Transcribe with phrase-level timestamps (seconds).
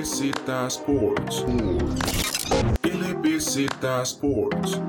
[0.00, 1.44] LBZ Sports.
[2.82, 3.66] LBZ
[4.02, 4.80] Sports.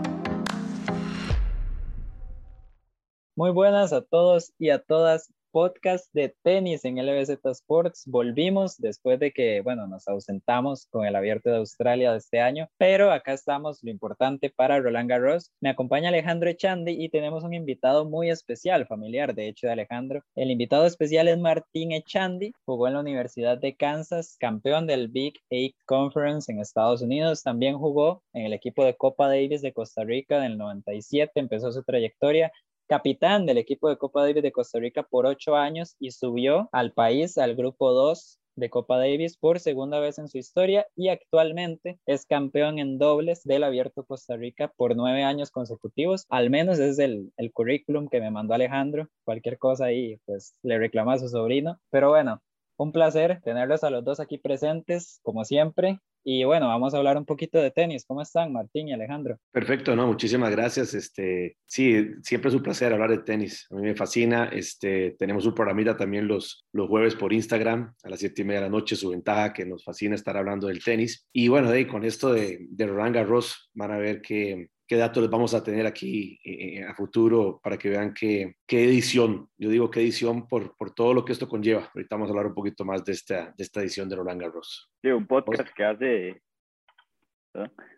[3.35, 8.03] Muy buenas a todos y a todas podcast de tenis en LBZ Sports.
[8.07, 12.69] Volvimos después de que, bueno, nos ausentamos con el Abierto de Australia de este año,
[12.77, 15.51] pero acá estamos, lo importante para Roland Garros.
[15.59, 20.23] Me acompaña Alejandro Echandi y tenemos un invitado muy especial, familiar de hecho de Alejandro.
[20.35, 25.35] El invitado especial es Martín Echandi, jugó en la Universidad de Kansas, campeón del Big
[25.49, 27.43] Eight Conference en Estados Unidos.
[27.43, 31.71] También jugó en el equipo de Copa Davis de Costa Rica en el 97, empezó
[31.71, 32.51] su trayectoria
[32.91, 36.91] capitán del equipo de Copa Davis de Costa Rica por ocho años y subió al
[36.91, 42.01] país al grupo 2 de Copa Davis por segunda vez en su historia y actualmente
[42.05, 46.25] es campeón en dobles del Abierto Costa Rica por nueve años consecutivos.
[46.27, 49.07] Al menos es el, el currículum que me mandó Alejandro.
[49.23, 51.77] Cualquier cosa ahí, pues le reclama a su sobrino.
[51.91, 52.41] Pero bueno,
[52.81, 55.99] un placer tenerlos a los dos aquí presentes, como siempre.
[56.23, 58.05] Y bueno, vamos a hablar un poquito de tenis.
[58.05, 59.37] ¿Cómo están, Martín y Alejandro?
[59.51, 60.93] Perfecto, no, muchísimas gracias.
[60.93, 63.67] Este, sí, siempre es un placer hablar de tenis.
[63.71, 64.45] A mí me fascina.
[64.45, 68.61] Este, tenemos un programita también los, los jueves por Instagram a las siete y media
[68.61, 71.27] de la noche, su ventaja, que nos fascina estar hablando del tenis.
[71.31, 75.23] Y bueno, de, con esto de, de Roland Garros, van a ver que qué datos
[75.23, 79.47] les vamos a tener aquí eh, eh, a futuro para que vean qué, qué edición,
[79.57, 81.89] yo digo qué edición por, por todo lo que esto conlleva.
[81.95, 84.91] Ahorita vamos a hablar un poquito más de esta, de esta edición de Roland Garros.
[85.01, 86.41] Sí, un podcast que hace,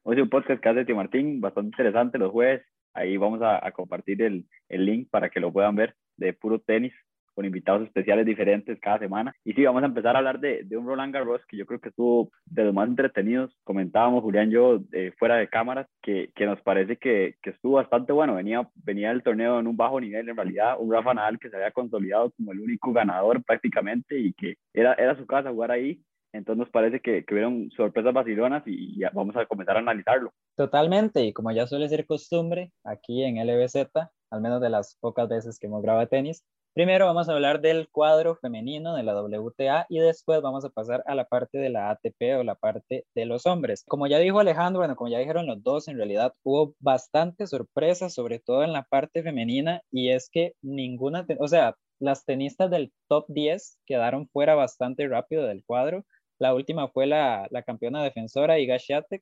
[0.04, 2.64] Hoy un podcast que hace Tío Martín, bastante interesante los jueves.
[2.94, 6.60] Ahí vamos a, a compartir el, el link para que lo puedan ver de puro
[6.60, 6.94] tenis
[7.34, 9.34] con invitados especiales diferentes cada semana.
[9.44, 11.80] Y sí, vamos a empezar a hablar de, de un Roland Garros que yo creo
[11.80, 13.56] que estuvo de los más entretenidos.
[13.64, 17.74] Comentábamos, Julián y yo, eh, fuera de cámaras, que, que nos parece que, que, estuvo
[17.74, 18.36] bastante bueno.
[18.36, 21.56] Venía, venía el torneo en un bajo nivel, en realidad, un Rafa Nadal que se
[21.56, 26.02] había consolidado como el único ganador prácticamente y que era, era su casa jugar ahí.
[26.34, 30.34] Entonces nos parece que, que hubieron sorpresas vacilonas y ya vamos a comenzar a analizarlo.
[30.56, 33.88] Totalmente, y como ya suele ser costumbre aquí en LBZ,
[34.32, 37.88] al menos de las pocas veces que hemos grabado tenis, Primero vamos a hablar del
[37.90, 41.92] cuadro femenino de la WTA y después vamos a pasar a la parte de la
[41.92, 43.84] ATP o la parte de los hombres.
[43.88, 48.16] Como ya dijo Alejandro, bueno, como ya dijeron los dos, en realidad hubo bastantes sorpresas,
[48.16, 52.92] sobre todo en la parte femenina, y es que ninguna, o sea, las tenistas del
[53.08, 56.06] top 10 quedaron fuera bastante rápido del cuadro.
[56.40, 59.22] La última fue la, campeona defensora Iga Swiatek,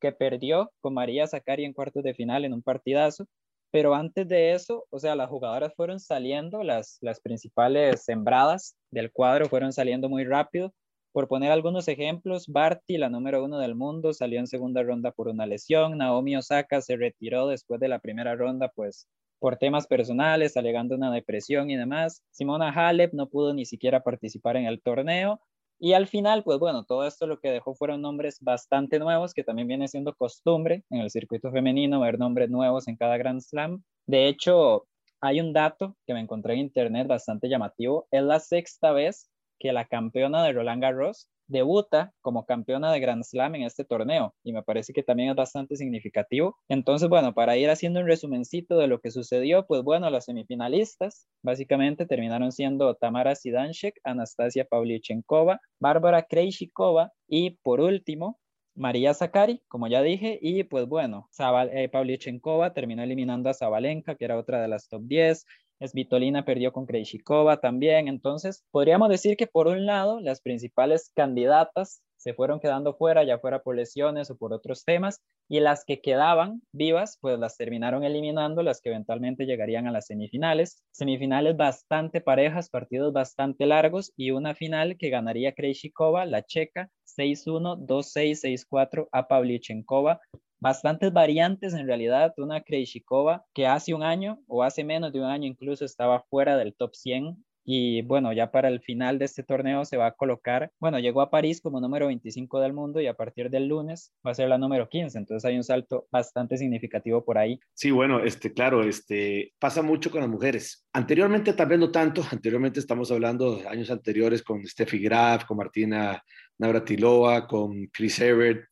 [0.00, 3.26] que perdió con María Zakari en cuartos de final en un partidazo.
[3.72, 9.10] Pero antes de eso, o sea, las jugadoras fueron saliendo, las, las principales sembradas del
[9.10, 10.74] cuadro fueron saliendo muy rápido.
[11.10, 15.28] Por poner algunos ejemplos, Barty, la número uno del mundo, salió en segunda ronda por
[15.28, 15.98] una lesión.
[15.98, 21.10] Naomi Osaka se retiró después de la primera ronda, pues por temas personales, alegando una
[21.10, 22.22] depresión y demás.
[22.30, 25.40] Simona Halep no pudo ni siquiera participar en el torneo.
[25.84, 29.42] Y al final, pues bueno, todo esto lo que dejó fueron nombres bastante nuevos, que
[29.42, 33.82] también viene siendo costumbre en el circuito femenino ver nombres nuevos en cada Grand Slam.
[34.06, 34.86] De hecho,
[35.20, 38.06] hay un dato que me encontré en internet bastante llamativo.
[38.12, 39.28] Es la sexta vez
[39.58, 44.34] que la campeona de Roland Garros debuta como campeona de Grand Slam en este torneo
[44.42, 46.56] y me parece que también es bastante significativo.
[46.68, 51.28] Entonces, bueno, para ir haciendo un resumencito de lo que sucedió, pues bueno, las semifinalistas
[51.42, 58.40] básicamente terminaron siendo Tamara Sidanchek, Anastasia Pavlyuchenkova, Bárbara Krejcikova y por último,
[58.74, 61.28] María Zakari, como ya dije, y pues bueno,
[61.72, 65.44] eh, Pavlyuchenkova terminó eliminando a Zabalenka, que era otra de las top 10,
[65.86, 68.08] Svitolina perdió con Krejcikova también.
[68.08, 73.38] Entonces, podríamos decir que por un lado, las principales candidatas se fueron quedando fuera, ya
[73.38, 78.04] fuera por lesiones o por otros temas, y las que quedaban vivas, pues las terminaron
[78.04, 80.82] eliminando, las que eventualmente llegarían a las semifinales.
[80.92, 87.78] Semifinales bastante parejas, partidos bastante largos y una final que ganaría Krejcikova, la checa, 6-1,
[87.86, 90.20] 2-6, 6-4 a Pavlyuchenkova
[90.62, 92.32] bastantes variantes en realidad.
[92.36, 96.56] Una Krejcikova que hace un año o hace menos de un año incluso estaba fuera
[96.56, 100.12] del top 100 y bueno, ya para el final de este torneo se va a
[100.12, 104.12] colocar, bueno, llegó a París como número 25 del mundo y a partir del lunes
[104.26, 107.60] va a ser la número 15, entonces hay un salto bastante significativo por ahí.
[107.74, 110.84] Sí, bueno, este, claro, este, pasa mucho con las mujeres.
[110.92, 115.56] Anteriormente tal vez no tanto, anteriormente estamos hablando de años anteriores con Steffi Graf, con
[115.56, 116.20] Martina
[116.58, 118.71] Navratilova, con Chris Evert,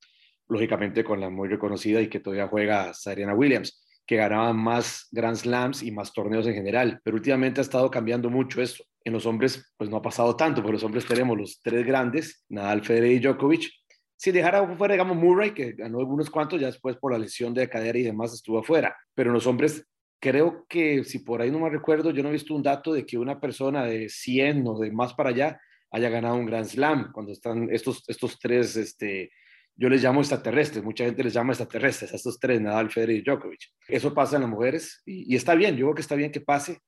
[0.51, 5.37] lógicamente con la muy reconocida y que todavía juega Serena Williams, que ganaba más Grand
[5.37, 8.85] Slams y más torneos en general, pero últimamente ha estado cambiando mucho eso.
[9.05, 12.45] En los hombres, pues no ha pasado tanto, porque los hombres tenemos los tres grandes,
[12.49, 13.71] Nadal, Federer y Djokovic.
[14.17, 17.69] Si dejara fuera, digamos, Murray, que ganó algunos cuantos, ya después por la lesión de
[17.69, 18.95] cadera y demás estuvo afuera.
[19.15, 19.87] Pero en los hombres,
[20.21, 23.07] creo que, si por ahí no me recuerdo, yo no he visto un dato de
[23.07, 25.61] que una persona de 100 o de más para allá
[25.93, 29.31] haya ganado un Grand Slam, cuando están estos, estos tres, este,
[29.81, 33.23] yo les llamo extraterrestres, mucha gente les llama extraterrestres, a estos tres, Nadal, Federer y
[33.23, 33.61] Djokovic.
[33.89, 36.81] Eso pasa en las mujeres y, está bien, yo creo que está bien que pase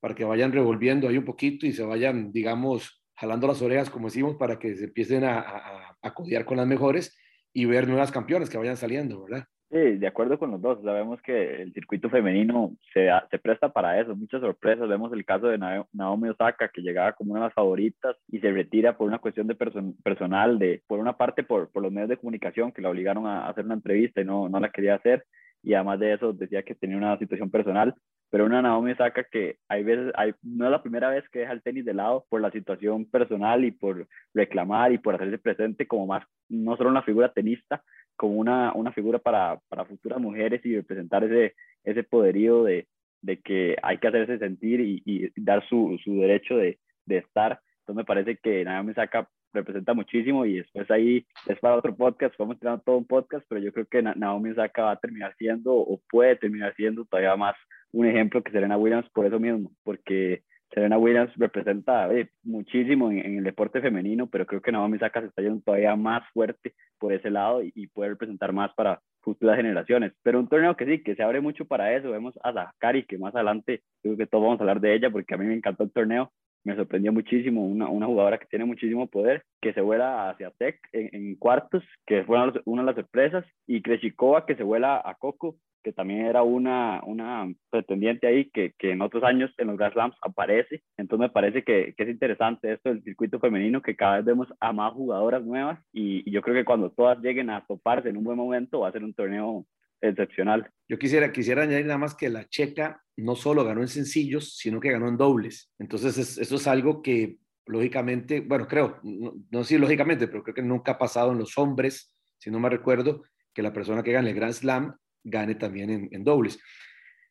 [0.00, 4.08] para que vayan revolviendo ahí un poquito y se vayan, digamos, jalando las orejas, como
[4.08, 7.16] decimos, para que se empiecen a, a, a con las mejores
[7.52, 9.46] y ver nuevas campeones que vayan saliendo, ¿verdad?
[9.70, 10.82] Sí, de acuerdo con los dos.
[10.82, 14.16] Sabemos que el circuito femenino se, se presta para eso.
[14.16, 14.88] Muchas sorpresas.
[14.88, 15.58] Vemos el caso de
[15.92, 19.46] Naomi Osaka, que llegaba como una de las favoritas y se retira por una cuestión
[19.46, 23.28] de personal, de, por una parte por, por los medios de comunicación que la obligaron
[23.28, 25.24] a hacer una entrevista y no, no la quería hacer.
[25.62, 27.94] Y además de eso decía que tenía una situación personal.
[28.30, 31.52] Pero una Naomi Osaka que hay veces, hay, no es la primera vez que deja
[31.52, 35.86] el tenis de lado por la situación personal y por reclamar y por hacerse presente
[35.86, 37.82] como más, no solo una figura tenista,
[38.20, 42.86] como una, una figura para, para, futuras mujeres y representar ese, ese poderío de,
[43.22, 47.62] de que hay que hacerse sentir y, y dar su, su derecho de, de, estar.
[47.78, 52.34] Entonces me parece que Naomi Saka representa muchísimo y después ahí es para otro podcast,
[52.38, 55.72] vamos tirando todo un podcast, pero yo creo que Naomi Saka va a terminar siendo
[55.72, 57.56] o puede terminar siendo todavía más
[57.90, 62.08] un ejemplo que Serena Williams por eso mismo, porque Serena Williams representa
[62.44, 66.22] muchísimo en, el deporte femenino, pero creo que Naomi Osaka se está yendo todavía más
[66.32, 70.12] fuerte por ese lado y, puede representar más para futuras generaciones.
[70.22, 72.10] Pero un torneo que sí, que se abre mucho para eso.
[72.10, 75.34] Vemos a Zakari, que más adelante creo que todos vamos a hablar de ella porque
[75.34, 76.30] a mí me encantó el torneo.
[76.62, 80.78] Me sorprendió muchísimo, una, una jugadora que tiene muchísimo poder, que se vuela hacia Tech
[80.92, 85.56] en, cuartos, que fue una, de las sorpresas, y Kreshikova que se vuela a Coco
[85.82, 89.92] que también era una, una pretendiente ahí que, que en otros años en los Grand
[89.92, 90.82] Slams aparece.
[90.96, 94.48] Entonces me parece que, que, es interesante esto del circuito femenino, que cada vez vemos
[94.60, 98.24] a más jugadoras nuevas y, yo creo que cuando todas lleguen a toparse en un
[98.24, 99.66] buen momento va a ser un torneo
[100.00, 100.70] excepcional.
[100.88, 104.80] Yo quisiera, quisiera añadir nada más que la checa no solo ganó en sencillos, sino
[104.80, 105.72] que ganó en dobles.
[105.78, 107.36] Entonces eso es algo que
[107.66, 111.58] lógicamente, bueno, creo, no, no sé lógicamente, pero creo que nunca ha pasado en los
[111.58, 113.22] hombres, si no me recuerdo,
[113.52, 116.58] que la persona que gane el Grand Slam gane también en, dobles.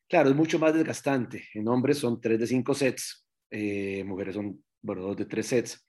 [0.07, 1.47] Claro, es mucho más desgastante.
[1.53, 5.85] En hombres son tres de cinco sets, eh, mujeres son, bueno, de tres sets.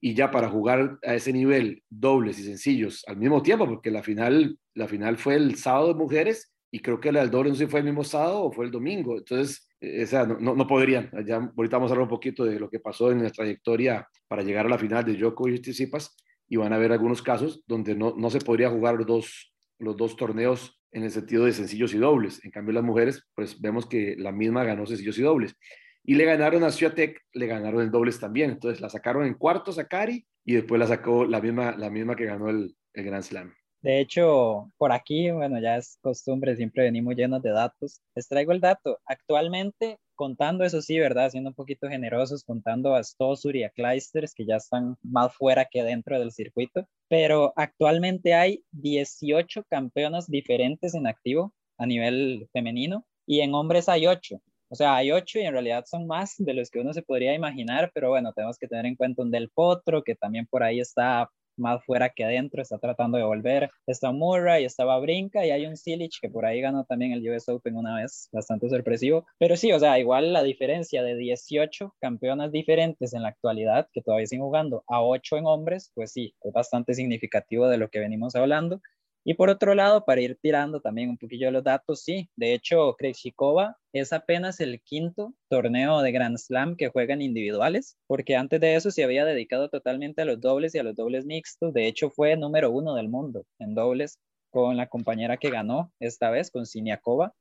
[0.00, 4.02] Y ya para jugar a ese nivel, dobles y sencillos al mismo tiempo, porque la
[4.02, 7.56] final, la final fue el sábado de mujeres y creo que la del doble no
[7.56, 9.18] sé si fue el mismo sábado o fue el domingo.
[9.18, 11.10] Entonces, esa, no, no, podrían.
[11.26, 14.42] Ya, ahorita vamos a hablar un poquito de lo que pasó en la trayectoria para
[14.42, 16.16] llegar a la final de Djokovic y Tsitsipas
[16.48, 19.96] y van a haber algunos casos donde no, no se podría jugar los dos, los
[19.96, 22.44] dos torneos en el sentido de sencillos y dobles.
[22.44, 25.56] En cambio, las mujeres, pues vemos que la misma ganó sencillos y dobles.
[26.02, 28.50] Y le ganaron a Ciatec, le ganaron en dobles también.
[28.50, 32.16] Entonces la sacaron en cuartos a Cari y después la sacó la misma, la misma
[32.16, 33.54] que ganó el, el Grand Slam.
[33.82, 38.02] De hecho, por aquí, bueno, ya es costumbre, siempre venimos llenos de datos.
[38.14, 38.98] Les traigo el dato.
[39.06, 41.30] Actualmente, contando eso sí, ¿verdad?
[41.30, 45.64] Siendo un poquito generosos, contando a Stossur y a Kleisters, que ya están más fuera
[45.64, 53.06] que dentro del circuito, pero actualmente hay 18 campeonas diferentes en activo a nivel femenino
[53.26, 54.42] y en hombres hay 8.
[54.68, 57.34] O sea, hay 8 y en realidad son más de los que uno se podría
[57.34, 60.80] imaginar, pero bueno, tenemos que tener en cuenta un Del Potro, que también por ahí
[60.80, 61.30] está
[61.60, 63.70] más fuera que adentro, está tratando de volver.
[63.86, 67.48] Está Murray, estaba Brinca y hay un Silich que por ahí ganó también el US
[67.48, 69.26] Open una vez, bastante sorpresivo.
[69.38, 74.02] Pero sí, o sea, igual la diferencia de 18 campeonas diferentes en la actualidad que
[74.02, 78.00] todavía siguen jugando a 8 en hombres, pues sí, es bastante significativo de lo que
[78.00, 78.80] venimos hablando.
[79.24, 82.54] Y por otro lado, para ir tirando también un poquillo de los datos, sí, de
[82.54, 88.60] hecho, Krejcikova es apenas el quinto torneo de Grand Slam que juegan individuales, porque antes
[88.60, 91.74] de eso se había dedicado totalmente a los dobles y a los dobles mixtos.
[91.74, 94.18] De hecho, fue número uno del mundo en dobles
[94.50, 97.34] con la compañera que ganó esta vez, con Siniakova.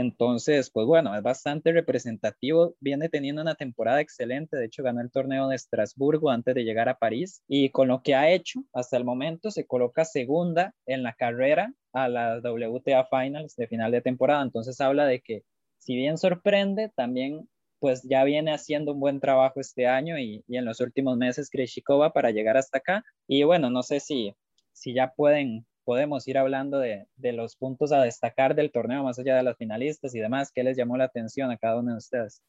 [0.00, 5.10] Entonces, pues bueno, es bastante representativo, viene teniendo una temporada excelente, de hecho ganó el
[5.10, 7.42] torneo de Estrasburgo antes de llegar a París.
[7.46, 11.74] Y con lo que ha hecho hasta el momento se coloca segunda en la carrera
[11.92, 15.42] a las WTA Finals de final de temporada, entonces habla de que
[15.76, 17.46] si bien sorprende, también
[17.78, 22.14] pues ya viene haciendo un buen trabajo este año y, en los últimos meses Krejcikova
[22.14, 23.04] para llegar hasta acá.
[23.26, 24.34] Y bueno, no sé si,
[24.72, 29.18] si ya pueden podemos ir hablando de, de, los puntos a destacar del torneo, más
[29.18, 30.50] allá de las finalistas y demás.
[30.54, 32.42] ¿Qué les llamó la atención a cada uno de ustedes?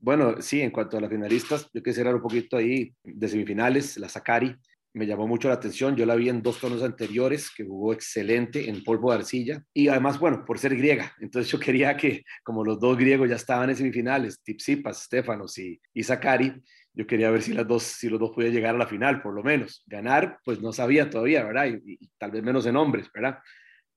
[0.00, 4.08] Bueno, sí, en cuanto a las finalistas, yo quisiera un poquito ahí de semifinales, la
[4.08, 4.56] Sakari,
[4.94, 5.96] me llamó mucho la atención.
[5.96, 9.64] Yo la vi en dos torneos anteriores, que jugó excelente en polvo de arcilla.
[9.72, 11.14] Y además, bueno, por ser griega.
[11.20, 15.80] Entonces yo quería que, como los dos griegos ya estaban en semifinales, Tipsipas, Stefanos y,
[15.92, 16.52] y Sakari,
[16.98, 19.32] yo quería ver si, las dos, si los dos podían llegar a la final, por
[19.32, 19.84] lo menos.
[19.86, 21.68] Ganar, pues no sabía todavía, ¿verdad?
[21.86, 23.38] Y, tal vez menos en hombres, ¿verdad?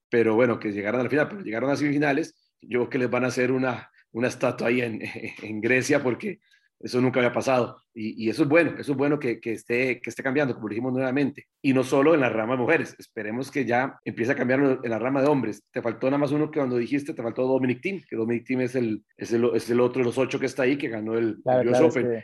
[0.08, 2.36] Pero bueno, que llegaron a la final, pero llegaron a semifinales.
[2.62, 5.02] Yo creo que les van a hacer una, una estatua ahí en,
[5.42, 6.42] en Grecia porque
[6.80, 7.82] Eso nunca había pasado.
[7.96, 11.48] Y, eso es bueno, eso es bueno que, esté, que esté cambiando, como dijimos nuevamente.
[11.60, 14.90] Y no solo en la rama de mujeres, esperemos que ya empiece a cambiar en
[14.92, 15.64] la rama de hombres.
[15.72, 18.62] Te faltó nada más uno que cuando dijiste, te faltó Dominic Team, que Dominic Team
[18.62, 21.18] es el, es el, es el otro de los ocho que está ahí, que ganó
[21.18, 22.24] el, US Open.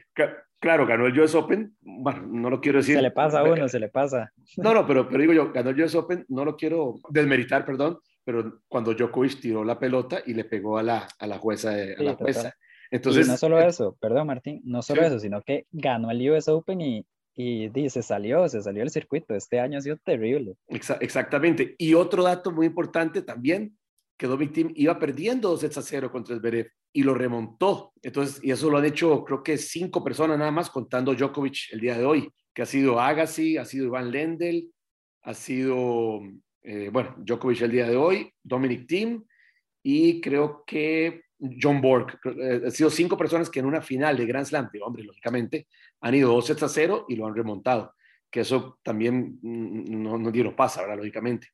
[0.60, 1.76] Claro, ganó el US Open.
[1.82, 2.96] Bueno, no lo quiero decir.
[2.96, 4.32] Se le pasa a uno, se le pasa.
[4.58, 8.00] No, no, pero, pero digo yo, ganó el US Open, no lo quiero desmeritar, perdón,
[8.24, 11.72] pero cuando Djokovic tiró la pelota y le pegó a la, a la jueza.
[11.72, 12.54] A la jueza.
[12.90, 16.82] Entonces, no solo eso, perdón Martín, no solo eso, sino que ganó el US Open
[16.82, 19.36] y, y, se salió, se salió el circuito.
[19.36, 20.56] Este año ha sido terrible.
[20.68, 21.76] exactamente.
[21.78, 23.78] Y otro dato muy importante también,
[24.18, 27.94] que Dominic Team iba perdiendo 2 sets a 0 contra Zverev y lo remontó.
[28.02, 31.80] Entonces, y eso lo han hecho creo que cinco personas nada más contando Djokovic el
[31.80, 34.74] día de hoy, que ha sido Agassi, ha sido Iván Lendl,
[35.22, 36.22] ha sido,
[36.64, 39.24] eh, bueno, Djokovic el día de hoy, Dominic Thiem
[39.84, 41.22] y creo que
[41.62, 42.20] John Borg.
[42.36, 45.68] Eh, han sido cinco personas que en una final de Grand Slam, de hombre, lógicamente,
[46.02, 47.94] han ido dos sets a cero y lo han remontado.
[48.32, 50.98] Que eso también mm, no, no, no pasa, ¿verdad?
[50.98, 51.50] Lógicamente.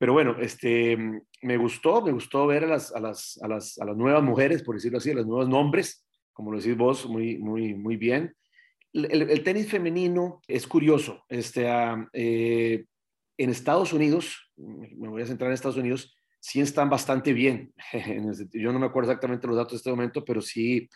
[0.00, 0.96] Pero bueno, este,
[1.42, 4.62] me gustó, me gustó ver a las, a las, a las, a las nuevas mujeres,
[4.62, 8.34] por decirlo así, a los nuevos nombres, como lo decís vos, muy, muy, muy bien.
[8.94, 11.22] El, el tenis femenino es curioso.
[11.28, 12.86] Este, ah, eh,
[13.36, 17.74] en Estados Unidos, me voy a centrar en Estados Unidos, sí están bastante bien.
[18.52, 20.88] Yo no me acuerdo exactamente los datos de este momento, pero sí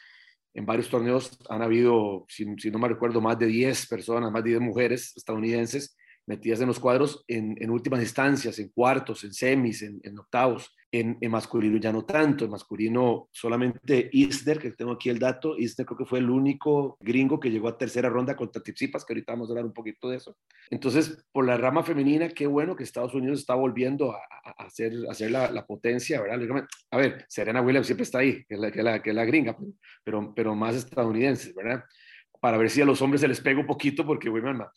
[0.54, 4.42] en varios torneos han habido, si, si no me recuerdo, más de 10 personas, más
[4.42, 5.94] de 10 mujeres estadounidenses
[6.26, 10.74] metidas en los cuadros en, en últimas instancias, en cuartos, en semis, en, en octavos.
[10.90, 15.58] En, en, masculino ya no tanto, en masculino solamente Isner, que tengo aquí el dato,
[15.58, 19.12] Isner creo que fue el único gringo que llegó a tercera ronda contra Tipsipas, que
[19.12, 20.36] ahorita vamos a hablar un poquito de eso.
[20.70, 24.92] Entonces, por la rama femenina, qué bueno que Estados Unidos está volviendo a, a hacer,
[25.08, 26.64] a hacer la, la, potencia, ¿verdad?
[26.92, 29.56] A ver, Serena Williams siempre está ahí, que es la, que la, que la gringa,
[30.04, 31.82] pero, pero más estadounidenses, ¿verdad?
[32.44, 34.70] Para ver si a los hombres se les pega un poquito, porque, güey, mamá,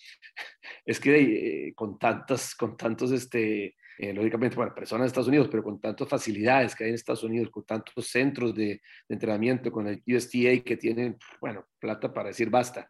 [0.86, 5.50] es que eh, con tantas, con tantos, este, eh, lógicamente, bueno, personas de Estados Unidos,
[5.52, 9.70] pero con tantas facilidades que hay en Estados Unidos, con tantos centros de, de entrenamiento,
[9.70, 12.90] con el USTA que tienen, bueno, plata para decir basta,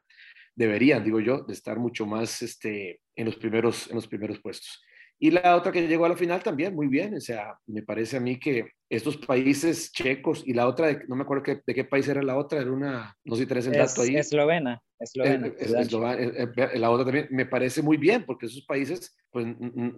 [0.53, 4.83] deberían, digo yo, de estar mucho más este, en, los primeros, en los primeros puestos.
[5.17, 7.15] Y la otra que llegó a la final también, muy bien.
[7.15, 11.23] O sea, me parece a mí que estos países checos y la otra, no me
[11.23, 14.01] acuerdo de qué país era la otra, era una, no sé si tenés el dato
[14.01, 14.15] ahí.
[14.15, 14.81] Eslovena.
[14.99, 19.45] Eslovena, eh, eh, la otra también me parece muy bien porque esos países pues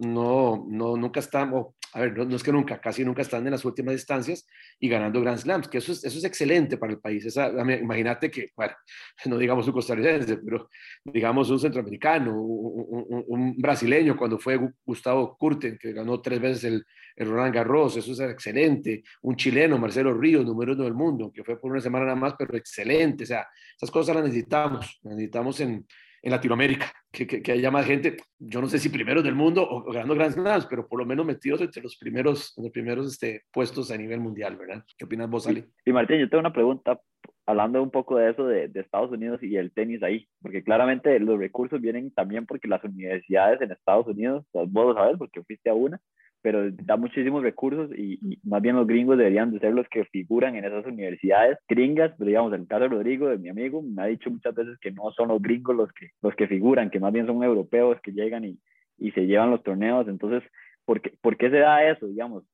[0.00, 1.54] no, no nunca están,
[1.92, 4.46] a ver, no, es que nunca, casi nunca están en las últimas distancias
[4.78, 7.24] y ganando Grand Slams, que eso es, eso es excelente para el país.
[7.24, 8.74] Esa, imagínate que, bueno,
[9.26, 10.68] no digamos un costarricense, pero
[11.04, 16.84] digamos un centroamericano, un, un, brasileño cuando fue Gustavo Curten, que ganó tres veces el,
[17.16, 18.79] el Roland Garros, eso es excelente.
[19.22, 22.34] Un chileno, Marcelo Ríos, número uno del mundo, que fue por una semana nada más,
[22.38, 23.24] pero excelente.
[23.24, 23.46] O sea,
[23.76, 25.86] esas cosas las necesitamos, las necesitamos en,
[26.22, 29.84] en Latinoamérica, que, que, haya más gente, yo no sé si primeros del mundo o,
[29.84, 33.90] ganando Grand Slams, pero por lo menos metidos entre los primeros, los primeros este, puestos
[33.90, 34.84] a nivel mundial, ¿verdad?
[34.98, 35.64] ¿Qué opinas vos, Ali?
[35.84, 37.00] Y, Martín, yo tengo una pregunta
[37.46, 41.18] hablando un poco de eso de, de, Estados Unidos y el tenis ahí, porque claramente
[41.20, 45.70] los recursos vienen también porque las universidades en Estados Unidos, vos lo sabes porque fuiste
[45.70, 46.00] a una,
[46.42, 50.56] pero da muchísimos recursos y, más bien los gringos deberían de ser los que figuran
[50.56, 54.06] en esas universidades gringas, pero digamos, el caso de Rodrigo, de mi amigo, me ha
[54.06, 57.12] dicho muchas veces que no son los gringos los que, los que figuran, que más
[57.12, 58.58] bien son europeos que llegan y,
[58.98, 60.42] y se llevan los torneos, entonces,
[60.84, 62.06] ¿por qué, ¿por qué se da eso?
[62.06, 62.44] Digamos,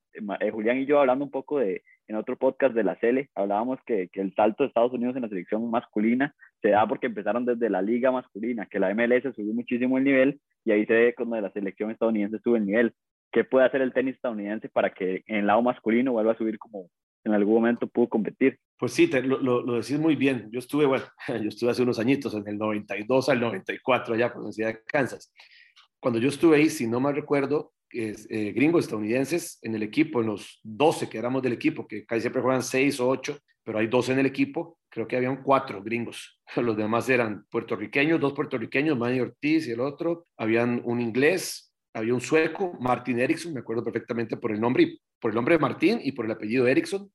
[0.40, 3.78] eh, Julián y yo hablando un poco de, en otro podcast de la CELE, hablábamos
[3.86, 7.44] que, que, el salto de Estados Unidos en la selección masculina se da porque empezaron
[7.44, 11.14] desde la liga masculina, que la MLS subió muchísimo el nivel y ahí se ve
[11.14, 12.92] cuando la selección estadounidense sube el nivel.
[13.36, 16.58] ¿Qué puede hacer el tenis estadounidense para que en el lado masculino vuelva a subir
[16.58, 16.88] como
[17.22, 18.58] en algún momento pudo competir?
[18.78, 20.48] Pues sí, te, lo, lo, decís muy bien.
[20.50, 24.36] Yo estuve, bueno, yo estuve hace unos añitos, en el 92 al 94 allá por
[24.36, 25.30] la Universidad de Kansas.
[26.00, 30.22] Cuando yo estuve ahí, si no mal recuerdo, es, eh, gringos estadounidenses en el equipo,
[30.22, 33.80] en los 12 que éramos del equipo, que casi siempre juegan 6 o 8, pero
[33.80, 36.40] hay 12 en el equipo, creo que habían cuatro gringos.
[36.56, 40.26] Los demás eran puertorriqueños, dos puertorriqueños, Manny Ortiz y el otro.
[40.38, 41.65] Habían un inglés,
[41.96, 45.58] había un sueco, Martin Erickson, me acuerdo perfectamente por el nombre, por el nombre de
[45.58, 47.10] Martín y por el apellido Erickson.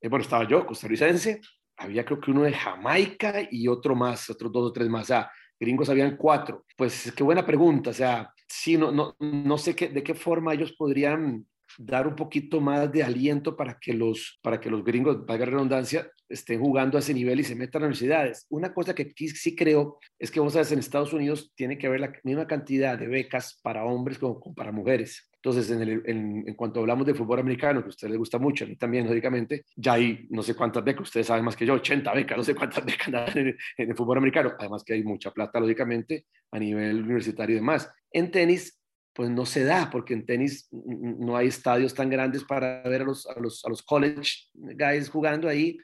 [0.00, 1.40] Eh, bueno, estaba yo, costarricense,
[1.76, 5.10] había creo que uno de Jamaica y otro más, otros dos o tres más.
[5.10, 5.26] O
[5.60, 6.64] gringos habían cuatro.
[6.76, 7.90] Pues qué buena pregunta.
[7.90, 11.46] O sea, sí, no, no, no sé qué, de qué forma ellos podrían
[11.78, 16.10] dar un poquito más de aliento para que los, para que los gringos, valga redundancia,
[16.28, 18.46] estén jugando a ese nivel y se metan a universidades.
[18.48, 22.00] Una cosa que sí creo es que vos sabes, en Estados Unidos tiene que haber
[22.00, 25.30] la misma cantidad de becas para hombres como, para mujeres.
[25.36, 28.38] Entonces, en, el, en, en, cuanto hablamos de fútbol americano, que a usted le gusta
[28.38, 31.66] mucho, a mí también, lógicamente, ya hay no sé cuántas becas, ustedes saben más que
[31.66, 35.04] yo, 80 becas, no sé cuántas becas en, en el fútbol americano, además que hay
[35.04, 37.92] mucha plata, lógicamente, a nivel universitario y demás.
[38.10, 38.80] En tenis,
[39.14, 43.04] pues no se da, porque en tenis no hay estadios tan grandes para ver a
[43.04, 45.78] los, a los, a los college guys jugando ahí,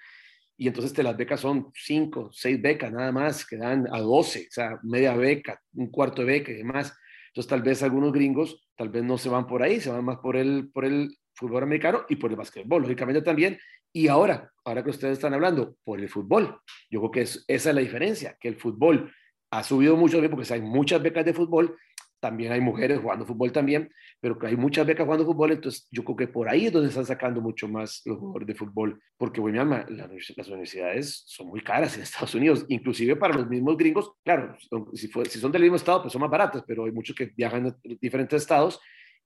[0.57, 4.41] y entonces te las becas son 5, 6 becas nada más, que dan a 12,
[4.41, 6.95] o sea, media beca, un cuarto de beca y demás.
[7.29, 10.19] Entonces tal vez algunos gringos tal vez no se van por ahí, se van más
[10.19, 13.59] por el, por el fútbol americano y por el básquetbol, lógicamente también.
[13.93, 16.61] Y ahora, ahora que ustedes están hablando, por el fútbol.
[16.91, 19.13] Yo creo que es, esa es la diferencia, que el fútbol
[19.51, 21.77] ha subido mucho porque hay muchas becas de fútbol
[22.21, 26.17] también hay mujeres jugando fútbol también, pero hay muchas becas jugando fútbol, entonces yo creo
[26.17, 29.65] que por ahí es donde están sacando mucho más los jugadores de fútbol, porque bueno,
[29.89, 34.57] las universidades son muy caras en Estados Unidos, inclusive para los mismos gringos, claro,
[34.93, 37.67] si, si son del mismo estado, pues son más baratas, pero hay muchos que viajan
[37.67, 38.81] a diferentes estados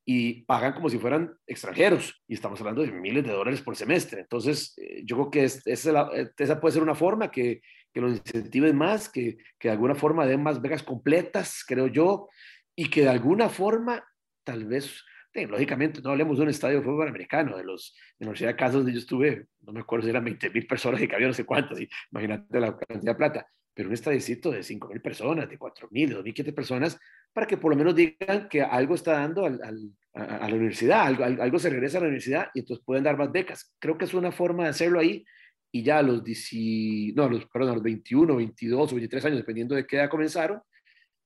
[0.07, 4.21] y pagan como si fueran extranjeros, y estamos hablando de miles de dólares por semestre,
[4.21, 8.77] entonces eh, yo creo que es, esa, puede ser una forma que, que los incentiven
[8.77, 12.29] más, que, que de alguna forma den más becas completas, creo yo,
[12.77, 14.05] y que de alguna forma,
[14.43, 15.05] tal vez,
[15.35, 18.57] lógicamente, no hablemos de un estadio de fútbol americano, de los de la Universidad de
[18.57, 21.29] Kansas donde yo estuve, no me acuerdo si eran 20 mil personas y que había
[21.29, 21.79] no sé cuántas,
[22.11, 26.09] imagínate la cantidad de plata, pero un estadicito de 5 mil personas, de 4 mil,
[26.09, 26.99] de 2 mil personas,
[27.33, 31.03] para que por lo menos digan que algo está dando al, al, a, la universidad,
[31.03, 33.75] algo, algo se regresa a la universidad y entonces pueden dar más becas.
[33.81, 35.25] Creo que es una forma de hacerlo ahí
[35.73, 39.39] y ya a los, 10, no, los, perdón, a los 21, 22 o 23 años,
[39.39, 40.61] dependiendo de qué edad comenzaron,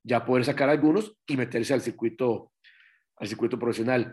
[0.03, 2.53] ya poder sacar algunos y meterse al circuito,
[3.17, 4.13] al circuito profesional.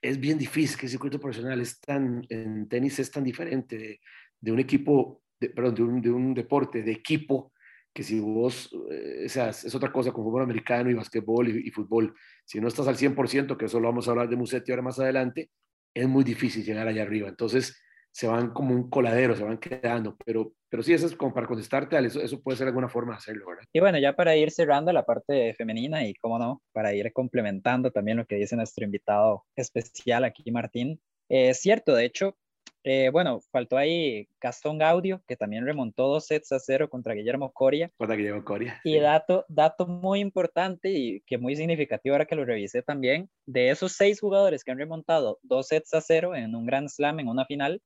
[0.00, 4.00] Es bien difícil que el circuito profesional es tan, en tenis es tan diferente
[4.40, 7.52] de, un equipo, de, perdón, de un, de un, deporte de equipo,
[7.94, 11.68] que si vos, eh, o sea, es otra cosa con fútbol americano y básquetbol y,
[11.68, 12.14] y, fútbol,
[12.44, 14.98] si no estás al 100%, que eso lo vamos a hablar de Musetti ahora más
[14.98, 15.50] adelante,
[15.94, 17.28] es muy difícil llegar allá arriba.
[17.28, 17.80] Entonces,
[18.12, 21.46] se van como un coladero, se van quedando, pero, pero sí, eso es como para
[21.46, 23.64] contestarte, eso, eso puede ser alguna forma de hacerlo, ¿verdad?
[23.72, 27.90] Y bueno, ya para ir cerrando la parte femenina y, cómo no, para ir complementando
[27.90, 32.36] también lo que dice nuestro invitado especial aquí, Martín, es cierto, de hecho,
[32.84, 37.52] eh, bueno, faltó ahí Gastón Gaudio, que también remontó dos sets a cero contra Guillermo
[37.52, 37.90] Coria.
[37.96, 38.80] Contra Guillermo Coria.
[38.82, 43.70] Y dato, dato muy importante y que muy significativo ahora que lo revisé también, de
[43.70, 47.28] esos seis jugadores que han remontado dos sets a cero en un Grand Slam, en
[47.28, 47.80] una final,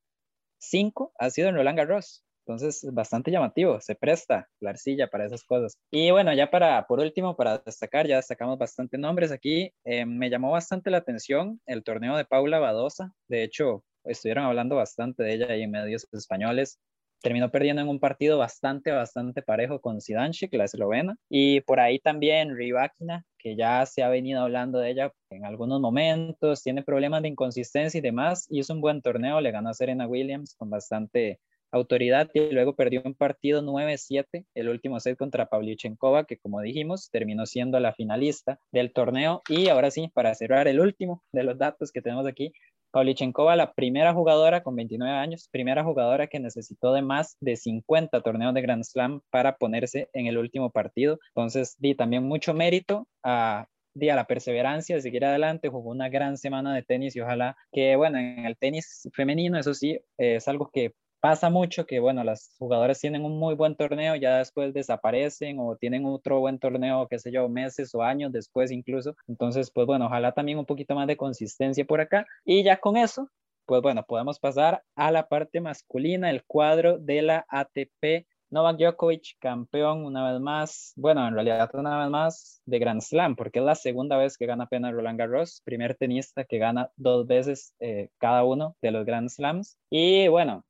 [0.58, 2.24] cinco ha sido en Roland Garros.
[2.46, 5.76] Entonces, bastante llamativo, se presta la arcilla para esas cosas.
[5.90, 9.72] Y bueno, ya para, por último, para destacar, ya destacamos bastante nombres aquí.
[9.84, 13.12] Eh, me llamó bastante la atención el torneo de Paula Badosa.
[13.28, 16.78] De hecho, estuvieron hablando bastante de ella ahí en medios españoles
[17.20, 21.98] terminó perdiendo en un partido bastante, bastante parejo con Zidansik, la eslovena, y por ahí
[21.98, 27.22] también Rybakina, que ya se ha venido hablando de ella en algunos momentos, tiene problemas
[27.22, 31.40] de inconsistencia y demás, hizo un buen torneo, le ganó a Serena Williams con bastante
[31.72, 37.10] autoridad y luego perdió un partido 9-7, el último set contra Pavlyuchenkova, que como dijimos,
[37.10, 39.42] terminó siendo la finalista del torneo.
[39.48, 42.52] Y ahora sí, para cerrar el último de los datos que tenemos aquí,
[42.96, 48.22] Pavlyuchenkova, la primera jugadora con 29 años, primera jugadora que necesitó de más de 50
[48.22, 51.18] torneos de Grand Slam para ponerse en el último partido.
[51.34, 55.68] Entonces, di también mucho mérito a, di, a la perseverancia de seguir adelante.
[55.68, 59.74] Jugó una gran semana de tenis y ojalá que, bueno, en el tenis femenino, eso
[59.74, 64.16] sí, es algo que pasa mucho que, bueno, las jugadoras tienen un muy buen torneo,
[64.16, 68.70] ya después desaparecen o tienen otro buen torneo, qué sé yo, meses o años después
[68.70, 69.14] incluso.
[69.28, 72.26] Entonces, pues bueno, ojalá también un poquito más de consistencia por acá.
[72.44, 73.30] Y ya con eso,
[73.66, 78.26] pues bueno, podemos pasar a la parte masculina, el cuadro de la ATP.
[78.48, 83.34] Novak Djokovic, campeón una vez más, bueno, en realidad una vez más de Grand Slam,
[83.34, 87.26] porque es la segunda vez que gana apenas Roland Garros, primer tenista que gana dos
[87.26, 89.76] veces eh, cada uno de los Grand Slams.
[89.90, 90.64] Y bueno,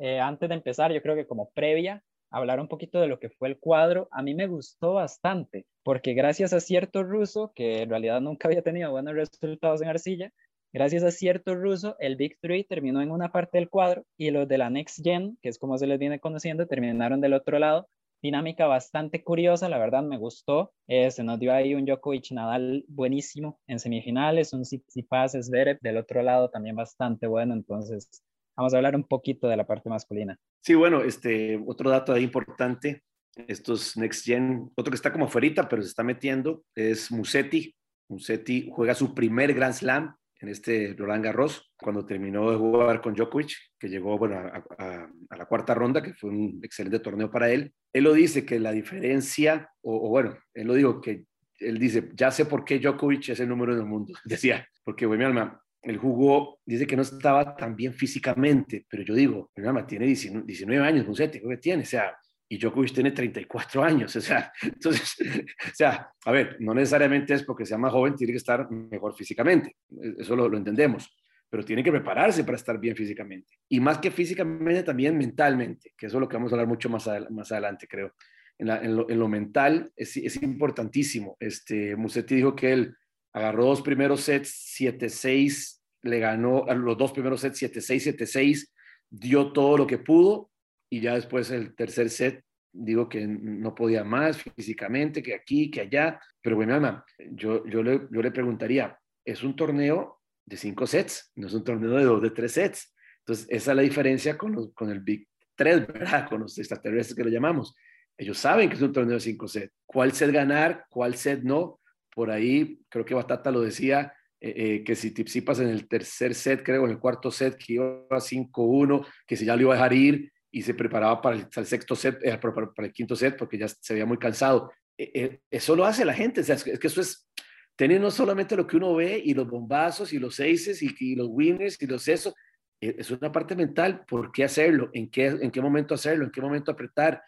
[0.00, 3.28] eh, antes de empezar, yo creo que como previa, hablar un poquito de lo que
[3.28, 7.90] fue el cuadro, a mí me gustó bastante, porque gracias a cierto ruso, que en
[7.90, 10.32] realidad nunca había tenido buenos resultados en arcilla,
[10.72, 14.48] gracias a cierto ruso, el Big Three terminó en una parte del cuadro y los
[14.48, 17.86] de la Next Gen, que es como se les viene conociendo, terminaron del otro lado.
[18.22, 20.72] Dinámica bastante curiosa, la verdad me gustó.
[20.88, 25.96] Eh, se nos dio ahí un Djokovic Nadal buenísimo en semifinales, un Tsitsipas Zverev del
[25.96, 28.22] otro lado también bastante bueno, entonces
[28.60, 30.38] vamos a hablar un poquito de la parte masculina.
[30.62, 33.02] Sí, bueno, este, otro dato ahí importante,
[33.48, 37.74] estos Next Gen, otro que está como afuera, pero se está metiendo, es Musetti.
[38.08, 43.14] Musetti juega su primer Grand Slam en este Roland Garros, cuando terminó de jugar con
[43.14, 47.72] Djokovic, que llegó bueno, a, la cuarta ronda, que fue un excelente torneo para él.
[47.92, 51.24] Él lo dice que la diferencia, o, o bueno, él lo dijo que
[51.58, 54.12] él dice, ya sé por qué Djokovic es el número del mundo.
[54.24, 59.02] Decía, porque, güey, mi alma, él jugó, dice que no estaba tan bien físicamente, pero
[59.02, 61.82] yo digo, alma tiene 19, años, Musetti, ¿qué tiene?
[61.82, 62.14] O sea,
[62.48, 67.44] y Djokovic tiene 34 años, o sea, entonces, o sea, a ver, no necesariamente es
[67.44, 69.76] porque sea más joven, tiene que estar mejor físicamente,
[70.18, 71.08] eso lo, lo entendemos,
[71.48, 73.54] pero tiene que prepararse para estar bien físicamente.
[73.68, 76.88] Y más que físicamente, también mentalmente, que eso es lo que vamos a hablar mucho
[76.88, 78.14] más, más adelante, creo.
[78.56, 81.36] En, en, lo, en lo, mental es, es, importantísimo.
[81.40, 82.94] Este, Musetti dijo que él
[83.32, 88.68] agarró dos primeros sets, 7-6, le ganó los dos primeros sets, 7-6, 7-6,
[89.10, 90.50] dio todo lo que pudo
[90.90, 95.82] y ya después el tercer set, digo que no podía más físicamente, que aquí, que
[95.82, 101.32] allá, pero bueno, yo, yo, le, yo le preguntaría, es un torneo de cinco sets,
[101.36, 102.94] no es un torneo de dos, de tres sets.
[103.20, 106.28] Entonces, esa es la diferencia con, con el Big 3, ¿verdad?
[106.28, 107.74] Con los extraterrestres que lo llamamos.
[108.16, 109.72] Ellos saben que es un torneo de cinco sets.
[109.86, 110.86] ¿Cuál set ganar?
[110.90, 111.79] ¿Cuál set no?
[112.14, 116.34] Por ahí, creo que Batata lo decía, eh, eh, que si Tipsipas en el tercer
[116.34, 119.74] set, creo, en el cuarto set, que iba a 5-1, que si ya lo iba
[119.74, 123.36] a dejar ir y se preparaba para el, sexto set, eh, para, el quinto set,
[123.36, 124.72] porque ya se veía muy cansado.
[124.96, 127.28] eso lo hace la gente, es que eso es
[127.76, 131.28] tener no solamente lo que uno ve y los bombazos y los aces y, los
[131.30, 132.34] winners y los eso,
[132.80, 134.90] e, es una parte mental, ¿por qué hacerlo?
[134.92, 136.24] ¿En qué, ¿En qué momento hacerlo?
[136.24, 137.22] ¿En qué momento apretar?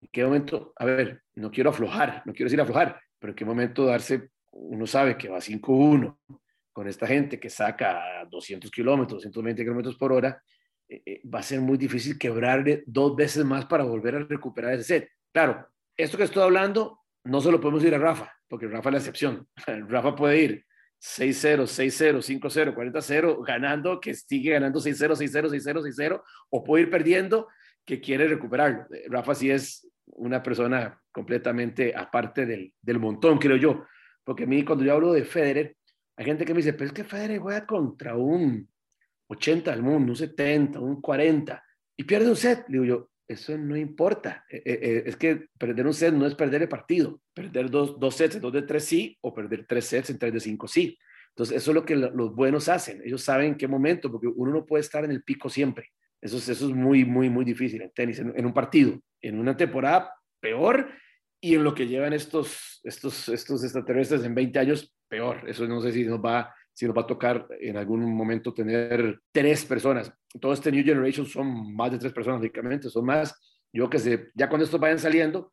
[0.00, 0.72] ¿En qué momento?
[0.76, 4.86] A ver, no quiero aflojar, no quiero decir aflojar, pero en qué momento darse, uno
[4.86, 6.18] sabe que va 5-1
[6.72, 10.42] con esta gente que saca 200 kilómetros, 220 kilómetros por hora,
[10.88, 14.74] eh, eh, va a ser muy difícil quebrarle dos veces más para volver a recuperar
[14.74, 15.10] ese set.
[15.32, 18.92] Claro, esto que estoy hablando no se lo podemos ir a Rafa, porque Rafa es
[18.92, 19.48] la excepción.
[19.88, 20.64] Rafa puede ir
[21.00, 26.90] 6-0, 6-0, 5-0, 40-0, ganando, que sigue ganando 6-0, 6-0, 6-0, 6-0, o puede ir
[26.90, 27.48] perdiendo,
[27.84, 28.86] que quiere recuperarlo.
[28.94, 33.86] Eh, Rafa sí es una persona completamente aparte del, del montón, creo yo.
[34.24, 35.76] Porque a mí, cuando yo hablo de Federer,
[36.16, 38.68] hay gente que me dice, pero es que Federer juega contra un
[39.28, 41.62] 80 del mundo, un 70, un 40,
[41.96, 42.64] y pierde un set.
[42.68, 44.44] Digo yo, eso no importa.
[44.50, 47.20] Eh, eh, eh, es que perder un set no es perder el partido.
[47.32, 50.32] Perder dos, dos sets en dos de tres sí o perder tres sets en tres
[50.32, 50.98] de cinco sí.
[51.28, 53.00] Entonces, eso es lo que los buenos hacen.
[53.04, 55.90] Ellos saben en qué momento, porque uno no puede estar en el pico siempre.
[56.20, 59.00] Eso, eso es muy, muy, muy difícil en tenis, en, un partido.
[59.20, 60.90] En una temporada, peor.
[61.40, 65.48] Y en lo que llevan estos, estos, estos extraterrestres en 20 años, peor.
[65.48, 69.20] Eso no sé si nos va si nos va a tocar en algún momento tener
[69.32, 70.10] tres personas.
[70.40, 73.38] Todo este New Generation son más de tres personas, lógicamente, son más.
[73.70, 75.52] Yo que sé, ya cuando estos vayan saliendo,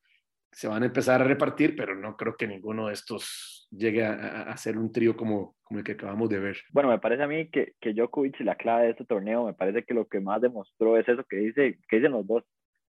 [0.52, 4.43] se van a empezar a repartir, pero no creo que ninguno de estos llegue a,
[4.43, 6.58] a, ser un trío como, como el que acabamos de ver.
[6.71, 9.84] Bueno, me parece a mí que, que Djokovic, la clave de este torneo, me parece
[9.84, 12.43] que lo que más demostró es eso que, dice, que dicen los dos,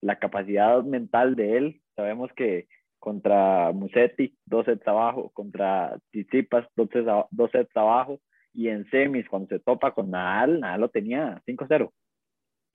[0.00, 1.82] la capacidad mental de él.
[1.96, 2.66] Sabemos que
[2.98, 6.88] contra Musetti, dos sets abajo, contra Tsitsipas, dos
[7.30, 8.20] dos sets abajo,
[8.54, 11.92] y en semis, cuando se topa con Nadal, Nadal lo tenía 5-0.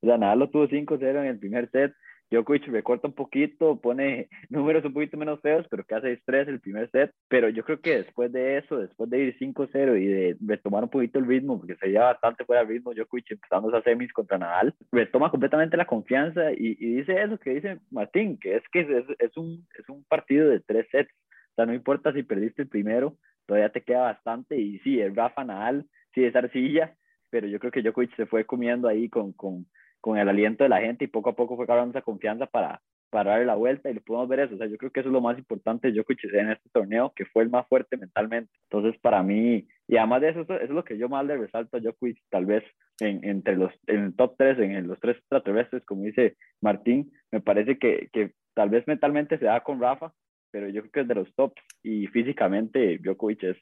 [0.01, 1.93] O sea, Nadal lo tuvo 5-0 en el primer set,
[2.31, 6.59] Djokovic recorta un poquito, pone números un poquito menos feos, pero que hace 6-3 el
[6.59, 7.11] primer set.
[7.27, 10.89] Pero yo creo que después de eso, después de ir 5-0 y de retomar un
[10.89, 14.37] poquito el ritmo, porque se lleva bastante fuera del ritmo Djokovic empezando esas semis contra
[14.37, 19.05] Nadal, retoma completamente la confianza y, dice eso que dice Martín, que es que es,
[19.19, 21.11] es, un, es un partido de tres sets.
[21.51, 24.57] O sea, no importa si perdiste el primero, todavía te queda bastante.
[24.57, 26.95] Y sí, es Rafa Nadal, sí es arcilla,
[27.29, 29.65] pero yo creo que Djokovic se fue comiendo ahí con, con
[30.01, 32.81] con el aliento de la gente y poco a poco fue ganando esa confianza para,
[33.09, 34.55] para darle la vuelta y le podemos ver eso.
[34.55, 37.11] O sea, yo creo que eso es lo más importante de Djokovic en este torneo,
[37.15, 38.51] que fue el más fuerte mentalmente.
[38.69, 41.77] Entonces, para mí, y además de eso, eso es lo que yo más le resalto
[41.77, 42.63] a Djokovic, tal vez
[42.99, 47.41] en, entre los, en el top 3, en los tres extraterrestres, como dice Martín, me
[47.41, 50.13] parece que, que tal vez mentalmente se da con Rafa,
[50.51, 53.57] pero yo creo que es de los tops y físicamente Djokovic es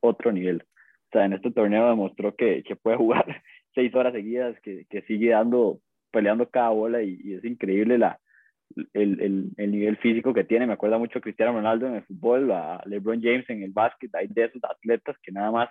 [0.00, 0.62] otro nivel.
[0.62, 3.42] O sea, en este torneo demostró que, que puede jugar
[3.74, 5.80] seis horas seguidas, que, que sigue dando,
[6.10, 8.18] peleando cada bola y, es increíble la,
[8.94, 10.66] el, el, el, nivel físico que tiene.
[10.66, 14.14] Me acuerda mucho a Cristiano Ronaldo en el fútbol, a LeBron James en el básquet.
[14.14, 15.68] Hay de esos atletas que nada más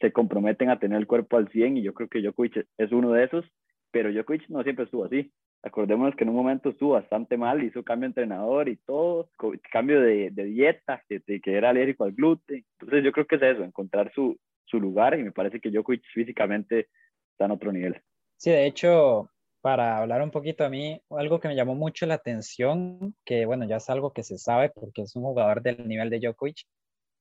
[0.00, 3.12] se comprometen a tener el cuerpo al 100 y yo creo que Djokovic es uno
[3.12, 3.44] de esos,
[3.90, 5.32] pero Djokovic no siempre estuvo así.
[5.62, 9.28] Acordémonos que en un momento estuvo bastante mal, hizo cambio de entrenador y todo,
[9.72, 12.64] cambio de, de dieta, que, que era alérgico al gluten.
[12.78, 16.04] Entonces yo creo que es eso, encontrar su, su lugar y me parece que Djokovic
[16.14, 16.88] físicamente
[17.38, 18.02] está en otro nivel.
[18.36, 22.14] Sí, de hecho, para hablar un poquito a mí, algo que me llamó mucho la
[22.14, 26.10] atención, que bueno, ya es algo que se sabe porque es un jugador del nivel
[26.10, 26.64] de Djokovic,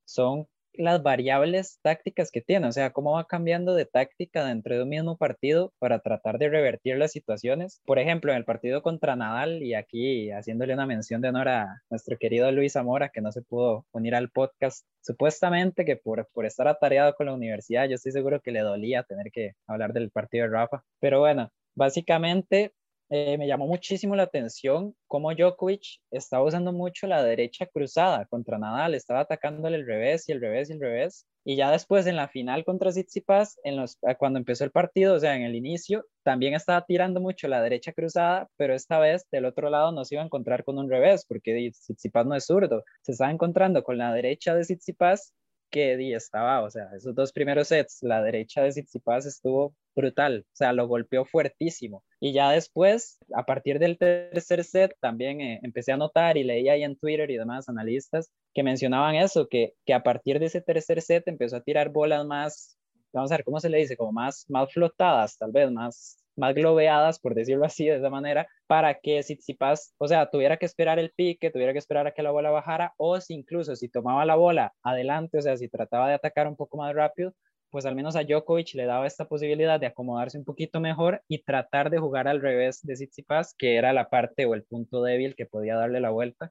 [0.06, 4.83] son las variables tácticas que tiene, o sea, cómo va cambiando de táctica dentro de
[4.83, 7.81] un mismo partido para tratar de revertir las situaciones.
[7.85, 11.81] Por ejemplo, en el partido contra Nadal, y aquí haciéndole una mención de honor a
[11.89, 16.45] nuestro querido Luis Zamora, que no se pudo unir al podcast, supuestamente que por, por
[16.45, 20.11] estar atareado con la universidad, yo estoy seguro que le dolía tener que hablar del
[20.11, 20.83] partido de Rafa.
[20.99, 22.73] Pero bueno, básicamente
[23.10, 28.58] eh, me llamó muchísimo la atención cómo Djokovic estaba usando mucho la derecha cruzada contra
[28.58, 31.26] Nadal, estaba atacándole el revés y el revés y el revés.
[31.46, 35.20] Y ya después en la final contra Tsitsipas, en ah, cuando empezó el partido, o
[35.20, 39.46] sea, en el inicio, también estaba tirando mucho la derecha cruzada, pero esta vez del
[39.46, 42.84] otro lado no se iba a encontrar con un revés, porque Tsitsipas no es zurdo,
[43.02, 45.34] se estaba encontrando con la derecha de Tsitsipas
[45.70, 50.55] que estaba, o sea, esos dos primeros sets, la derecha de Tsitsipas estuvo brutal, o
[50.55, 52.03] sea, lo golpeó fuertísimo.
[52.21, 56.73] Y ya después, a partir del tercer set, también eh, empecé a notar y leía
[56.73, 60.62] ahí en Twitter y demás analistas que mencionaban eso, que, que a partir de ese
[60.62, 62.77] tercer set empezó a tirar bolas más,
[63.12, 63.97] vamos a ver, ¿cómo se le dice?
[63.97, 68.47] Como más, más flotadas, tal vez, más, más globeadas, por decirlo así, de esa manera,
[68.67, 72.23] para que Tsitsipas, o sea, tuviera que esperar el pique, tuviera que esperar a que
[72.23, 76.07] la bola bajara, o si incluso si tomaba la bola adelante, o sea, si trataba
[76.07, 77.33] de atacar un poco más rápido,
[77.69, 81.43] pues al menos a Djokovic le daba esta posibilidad de acomodarse un poquito mejor y
[81.43, 85.36] tratar de jugar al revés de Tsitsipas, que era la parte o el punto débil
[85.36, 86.49] que podía darle la vuelta.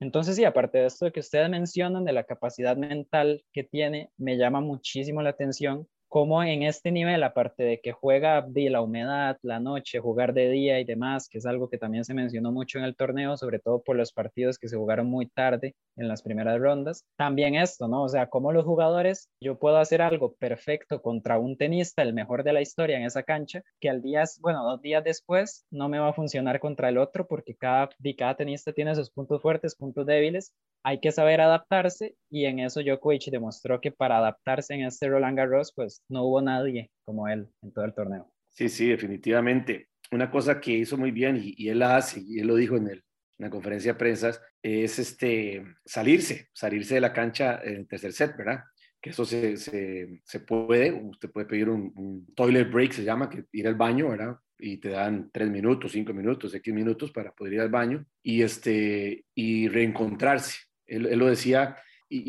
[0.00, 4.36] Entonces, sí, aparte de esto que ustedes mencionan de la capacidad mental que tiene, me
[4.36, 9.36] llama muchísimo la atención como en este nivel, aparte de que juega de la humedad,
[9.42, 12.78] la noche, jugar de día y demás, que es algo que también se mencionó mucho
[12.78, 16.22] en el torneo, sobre todo por los partidos que se jugaron muy tarde en las
[16.22, 18.04] primeras rondas, también esto, ¿no?
[18.04, 22.44] O sea, como los jugadores, yo puedo hacer algo perfecto contra un tenista, el mejor
[22.44, 25.98] de la historia en esa cancha, que al día, bueno, dos días después no me
[25.98, 30.06] va a funcionar contra el otro porque cada, cada tenista tiene sus puntos fuertes, puntos
[30.06, 35.08] débiles, hay que saber adaptarse y en eso Djokovic demostró que para adaptarse en este
[35.08, 38.30] Roland Garros, pues no hubo nadie como él en todo el torneo.
[38.50, 39.88] Sí, sí, definitivamente.
[40.12, 43.02] Una cosa que hizo muy bien y, él la hace, y él lo dijo en,
[43.38, 48.36] la conferencia de prensa, es este, salirse, salirse de la cancha en el tercer set,
[48.36, 48.60] ¿verdad?
[49.00, 53.66] Que eso se, se, puede, usted puede pedir un, toilet break, se llama, que ir
[53.66, 54.36] al baño, ¿verdad?
[54.56, 58.42] y te dan tres minutos, cinco minutos, X minutos para poder ir al baño y,
[58.42, 60.58] este, y reencontrarse.
[60.86, 61.76] Él lo decía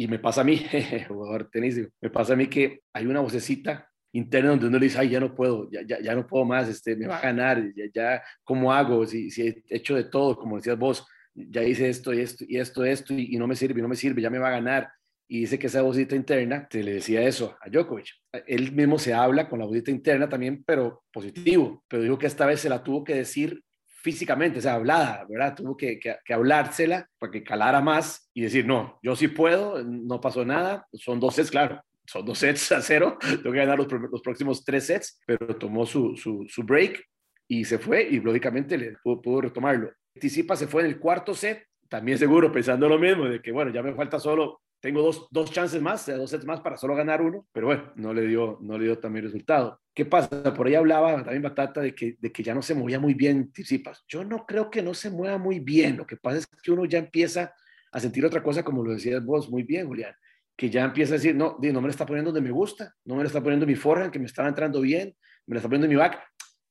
[0.03, 0.57] y, me pasa a mí,
[1.07, 4.99] jugador tenis, me pasa a mí que hay una vocecita interna donde uno le dice,
[4.99, 7.61] ay, ya no puedo, ya, ya, ya no puedo más, este, me va a ganar,
[7.75, 9.05] ya, ya ¿cómo hago?
[9.05, 12.57] Si, si he hecho de todo, como decías vos, ya hice esto y esto y
[12.57, 14.89] esto, esto y, no me sirve, no me sirve, ya me va a ganar.
[15.27, 18.07] Y dice que esa vocita interna, te le decía eso a Djokovic.
[18.45, 21.83] Él mismo se habla con la vocita interna también, pero positivo.
[21.87, 23.63] Pero dijo que esta vez se la tuvo que decir
[24.05, 25.55] físicamente, o sea, hablada, ¿verdad?
[25.55, 30.45] Tuvo que, hablársela para que calara más y decir, no, yo sí puedo, no pasó
[30.45, 34.63] nada, son dos sets, claro, son dos sets a cero, tengo que ganar los, próximos
[34.63, 36.15] tres sets, pero tomó su,
[36.57, 37.03] break
[37.47, 39.91] y se fue y lógicamente le pudo, pudo retomarlo.
[40.19, 43.71] Tisipa se fue en el cuarto set, también seguro pensando lo mismo, de que bueno,
[43.73, 47.19] ya me falta solo tengo dos, dos chances más, dos sets más para solo ganar
[47.19, 49.81] uno, pero bueno, no le dio, no le dio también resultado.
[49.95, 50.53] ¿Qué pasa?
[50.53, 53.51] Por ahí hablaba también Batata de que, de que ya no se movía muy bien
[53.51, 54.05] Tsitsipas.
[54.07, 55.97] Yo no creo que no se mueva muy bien.
[55.97, 57.51] Lo que pasa es que uno ya empieza
[57.91, 60.13] a sentir otra cosa, como lo decías vos muy bien, Julián,
[60.55, 63.15] que ya empieza a decir, no, no me lo está poniendo donde me gusta, no
[63.15, 65.15] me lo está poniendo mi forehand, que me estaba entrando bien,
[65.47, 66.21] me lo está poniendo mi back,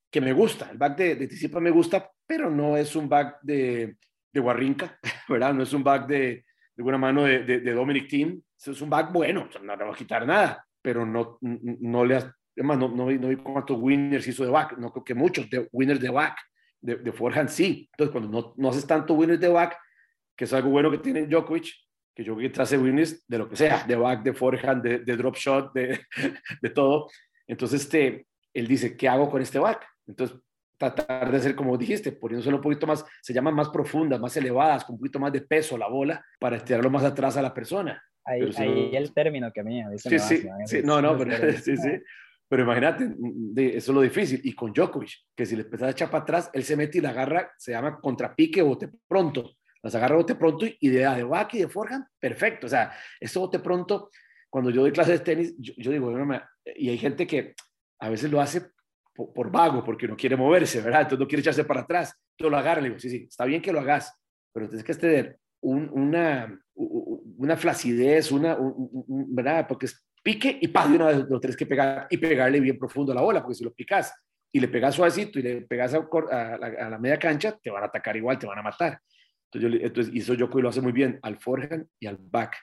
[0.08, 0.70] que me gusta.
[0.70, 3.96] El back de, de me gusta, pero no es un back de,
[4.32, 5.52] de Guarrinca, ¿verdad?
[5.52, 8.40] No es un back de, de alguna mano de, de, Dominic Thiem.
[8.58, 12.20] Es un back bueno, no le va a quitar nada, pero no, no le
[12.56, 15.68] no, no, vi, no vi cuántos winners hizo de back, no creo que muchos de
[15.72, 16.38] winners de back,
[16.80, 17.88] de, de forehand sí.
[17.92, 19.76] Entonces, cuando no, no haces tanto winners de back,
[20.36, 21.72] que es algo bueno que tiene Djokovic,
[22.14, 25.36] que Djokovic hace winners de lo que sea, de back, de forehand, de, de drop
[25.36, 26.00] shot, de,
[26.62, 27.08] de todo.
[27.46, 29.86] Entonces, este, él dice, ¿qué hago con este back?
[30.06, 30.38] Entonces,
[30.78, 34.84] tratar de hacer como dijiste, poniéndose un poquito más, se llaman más profundas, más elevadas,
[34.84, 38.02] con un poquito más de peso la bola para estirarlo más atrás a la persona.
[38.24, 41.90] Ahí, ahí el término que a mí, sí, sí, sí, no, no, pero, sí, sí.
[42.48, 43.04] Pero imagínate,
[43.76, 44.40] eso es lo difícil.
[44.44, 47.00] Y con Djokovic, que si le empezás a echar para atrás, él se mete y
[47.00, 49.56] la agarra, se llama contrapique o bote pronto.
[49.82, 52.66] Las agarra bote pronto y de, de back y de forehand, perfecto.
[52.66, 54.10] O sea, eso bote pronto,
[54.48, 56.12] cuando yo doy clases de tenis, yo, digo,
[56.76, 57.54] y hay gente que
[57.98, 58.70] a veces lo hace
[59.14, 61.02] por, vago, porque no quiere moverse, ¿verdad?
[61.02, 62.14] Entonces no quiere echarse para atrás.
[62.36, 64.12] Yo lo agarro, le digo, sí, sí, está bien que lo hagas,
[64.52, 68.56] pero tienes que tener una, una flacidez, una,
[69.06, 69.66] ¿verdad?
[69.68, 72.78] Porque es pique y pa, de una vez lo tienes que pegar y pegarle bien
[72.78, 74.12] profundo a la bola, porque si lo picas
[74.50, 78.16] y le pegas suavecito y le pegas a, la, media cancha, te van a atacar
[78.16, 79.00] igual, te van a matar.
[79.50, 82.56] Entonces, yo, entonces hizo y lo hace muy bien al forehand y al back.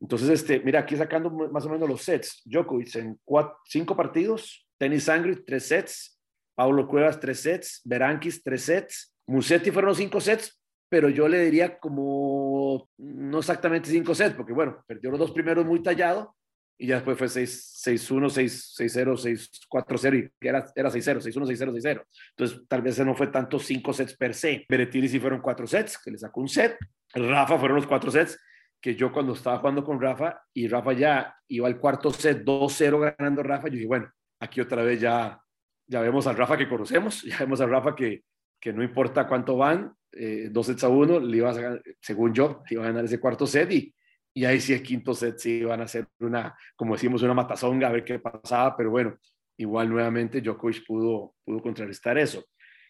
[0.00, 2.42] Entonces, este, mira, aquí sacando más o menos los sets.
[2.44, 6.20] Djokovic en cuatro, cinco partidos, Tennis Sangre, tres sets,
[6.54, 11.78] Pablo Cuevas, tres sets, Berankis, tres sets, Musetti fueron cinco sets, pero yo le diría
[11.78, 16.34] como no exactamente cinco sets, porque bueno, perdió los dos primeros muy tallado
[16.78, 22.04] y ya después fue 6-1, 6-0, 6-4-0 y era, era 6-0, 6-1, 6-0, 6-0.
[22.30, 24.64] Entonces, tal vez no fue tanto cinco sets per se.
[24.68, 26.78] Berettini sí fueron cuatro sets, que le sacó un set.
[27.12, 28.38] Rafa fueron los cuatro sets,
[28.80, 33.16] que yo cuando estaba jugando con Rafa y Rafa ya iba al cuarto set 2-0
[33.18, 34.08] ganando Rafa, yo dije, bueno,
[34.40, 35.40] aquí otra vez ya,
[35.86, 38.24] ya vemos al Rafa que conocemos, ya vemos al Rafa que,
[38.60, 42.32] que no importa cuánto van, eh, dos sets a uno, le iba a ganar, según
[42.32, 43.94] yo, iba a ganar ese cuarto set y,
[44.34, 47.88] y ahí sí el quinto set sí iban a hacer una, como decimos, una matazonga
[47.88, 49.18] a ver qué pasaba, pero bueno,
[49.58, 52.44] igual nuevamente Djokovic pudo, pudo contrarrestar eso.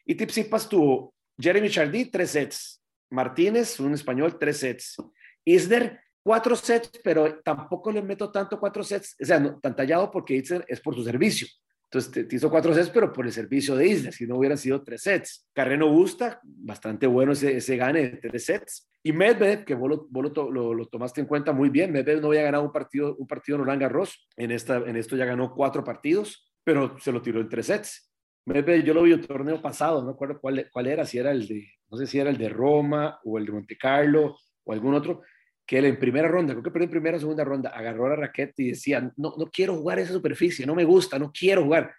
[0.04, 4.96] Y Tipsipas tuvo Jeremy Chardy, tres sets, Martínez, un español, tres sets,
[5.44, 10.10] Isner, cuatro sets, pero tampoco le meto tanto cuatro sets, o sea, no, tan tallado
[10.10, 11.48] porque Isner es por su servicio.
[11.84, 14.58] Entonces te, te, hizo cuatro sets, pero por el servicio de Isner, si no hubieran
[14.58, 15.48] sido tres sets.
[15.54, 18.90] Carreno Busta, bastante bueno ese, ese gane de tres sets.
[19.02, 22.20] Y Medvedev, que vos, lo, vos lo, lo, lo, tomaste en cuenta muy bien, Medvedev
[22.20, 25.24] no había ganado un partido, un partido en Roland Garros, en, esta, en esto ya
[25.24, 28.12] ganó cuatro partidos, pero se lo tiró en tres sets.
[28.44, 31.30] Medvedev, yo lo vi el torneo pasado, no me acuerdo cuál, cuál era, si era
[31.30, 34.72] el de, no sé si era el de Roma o el de Monte Carlo o
[34.74, 35.22] algún otro,
[35.68, 38.16] que él en primera ronda, creo que perdió en primera o segunda ronda, agarró la
[38.16, 41.94] raqueta y decía, no, no quiero jugar esa superficie, no me gusta, no quiero jugar.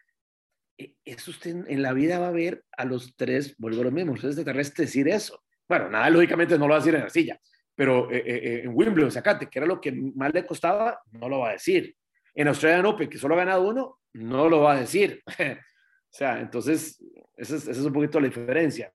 [1.05, 4.13] Eso usted en la vida va a ver a los tres, vuelvo a lo mismo,
[4.13, 5.43] ustedes terrestre decir eso.
[5.67, 7.39] Bueno, nada, lógicamente no lo va a decir en la silla,
[7.75, 11.41] pero eh, eh, en Wimbledon, sacate, que era lo que más le costaba, no lo
[11.41, 11.95] va a decir.
[12.33, 15.21] En Australian Open, que solo ha ganado uno, no lo va a decir.
[15.37, 16.99] o sea, entonces,
[17.37, 18.91] esa es, esa es un poquito la diferencia.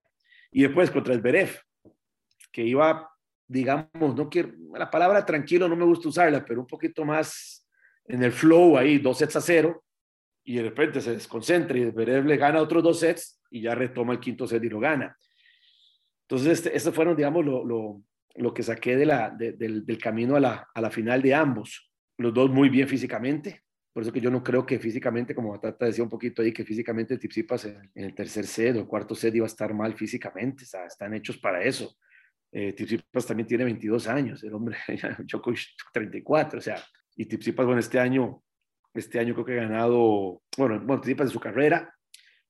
[0.51, 1.63] Y después contra el Beref,
[2.51, 3.14] que iba
[3.47, 7.67] digamos, no quiero, la palabra tranquilo no me gusta usarla, pero un poquito más
[8.07, 9.85] en el flow ahí, dos sets a cero,
[10.45, 14.13] y de repente se desconcentra y Zverev le gana otros dos sets y ya retoma
[14.13, 15.17] el quinto set y lo gana.
[16.29, 18.03] Entonces, este, estos fueron, digamos, lo, lo,
[18.35, 21.35] lo que saqué de la, de, del, del, camino a la, a la final de
[21.35, 21.91] ambos.
[22.19, 25.87] Los dos muy bien físicamente, por eso que yo no creo que físicamente, como Batata
[25.87, 29.33] decía un poquito ahí, que físicamente Tipsipas en, el tercer set o el cuarto set
[29.37, 31.97] iba a estar mal físicamente, o están hechos para eso.
[32.57, 34.77] Eh, Tipsipas también tiene 22 años, el hombre,
[35.29, 35.59] Djokovic
[35.93, 36.77] 34, o sea,
[37.17, 38.45] y Tipsipas, bueno, este año,
[38.95, 41.93] este año creo que ha ganado, bueno, bueno Tipsipas de su carrera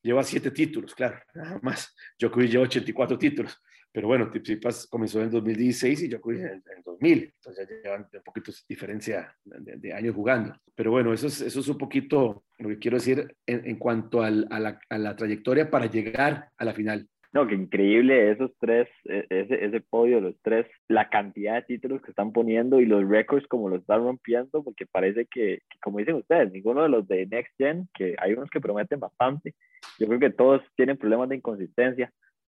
[0.05, 1.97] lleva siete títulos, claro, nada más.
[2.19, 3.59] Djokovic lleva 84 títulos,
[3.91, 8.23] pero bueno, Tipsipas comenzó en 2016 y Djokovic en, en 2000, entonces ya llevan un
[8.23, 10.55] poquito de diferencia de, de, años jugando.
[10.75, 14.23] Pero bueno, eso es, eso es un poquito lo que quiero decir en, en cuanto
[14.23, 17.09] al, a, la, a la trayectoria para llegar a la final.
[17.35, 22.13] No, que increíble esos tres, ese, ese podio, los tres, la cantidad de títulos que
[22.13, 26.15] están poniendo y los récords como lo están rompiendo, porque parece que, que, como dicen
[26.15, 29.53] ustedes, ninguno de los de Next Gen, que hay unos que prometen bastante,
[29.99, 32.13] yo creo que todos tienen problemas de inconsistencia.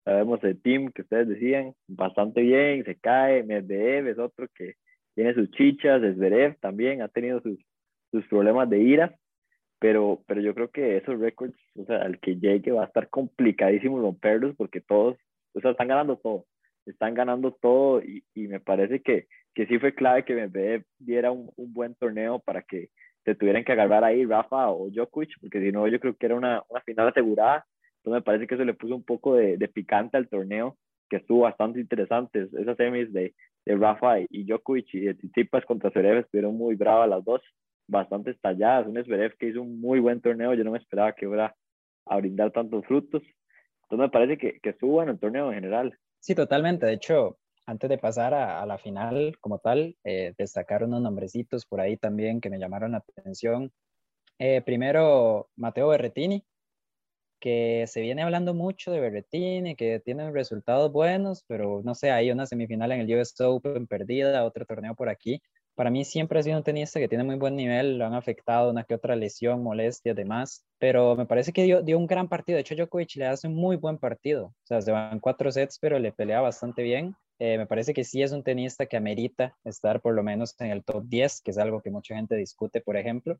[0.04, 4.74] Sabemos el team que ustedes decían, bastante bien, se cae, Medvedev es otro que
[5.14, 7.58] tiene sus chichas, Zverev también ha tenido sus,
[8.12, 9.16] sus problemas de ira,
[9.78, 13.08] pero, pero yo creo que esos récords, o sea, al que llegue va a estar
[13.08, 15.16] complicadísimo romperlos porque todos,
[15.54, 16.46] o sea, están ganando todo,
[16.86, 21.30] están ganando todo y, y me parece que, que sí fue clave que Medvedev diera
[21.30, 22.90] un, un, buen torneo para que
[23.24, 26.36] se tuvieran que agarrar ahí Rafa o Djokovic, porque si no yo creo que era
[26.36, 27.66] una, una final asegurada,
[27.98, 30.76] entonces me parece que eso le puso un poco de, de picante al torneo,
[31.08, 33.34] que estuvo bastante interesante, esas semis de,
[33.64, 37.42] de Rafa y Djokovic y de Tsitsipas contra Zverev estuvieron muy bravas las dos,
[37.86, 38.86] bastante estalladas.
[38.86, 41.54] Un Zverev que hizo un muy buen torneo, yo no me esperaba que fuera
[42.06, 43.22] a brindar tantos frutos.
[43.82, 45.98] Entonces me parece que, que estuvo en el torneo en general.
[46.18, 46.86] Sí, totalmente.
[46.86, 51.66] De hecho, antes de pasar a, a la final como tal, eh, destacar unos nombrecitos
[51.66, 53.72] por ahí también que me llamaron la atención.
[54.38, 56.44] Eh, primero, Mateo Berretini,
[57.40, 62.30] que se viene hablando mucho de Berretini, que tiene resultados buenos, pero no sé, hay
[62.30, 65.40] una semifinal en el US Open perdida, otro torneo por aquí
[65.76, 68.70] para mí siempre ha sido un tenista que tiene muy buen nivel, lo han afectado
[68.70, 72.56] una que otra lesión, molestia, demás, pero me parece que dio, dio un gran partido.
[72.56, 74.46] De hecho, Djokovic le hace un muy buen partido.
[74.46, 77.14] O sea, se van cuatro sets, pero le pelea bastante bien.
[77.38, 80.70] Eh, me parece que sí es un tenista que amerita estar por lo menos en
[80.70, 83.38] el top 10, que es algo que mucha gente discute, por ejemplo.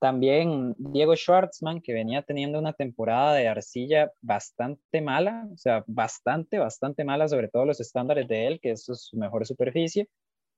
[0.00, 6.58] También Diego Schwartzman, que venía teniendo una temporada de arcilla bastante mala, o sea, bastante,
[6.58, 10.08] bastante mala, sobre todo los estándares de él, que es su mejor superficie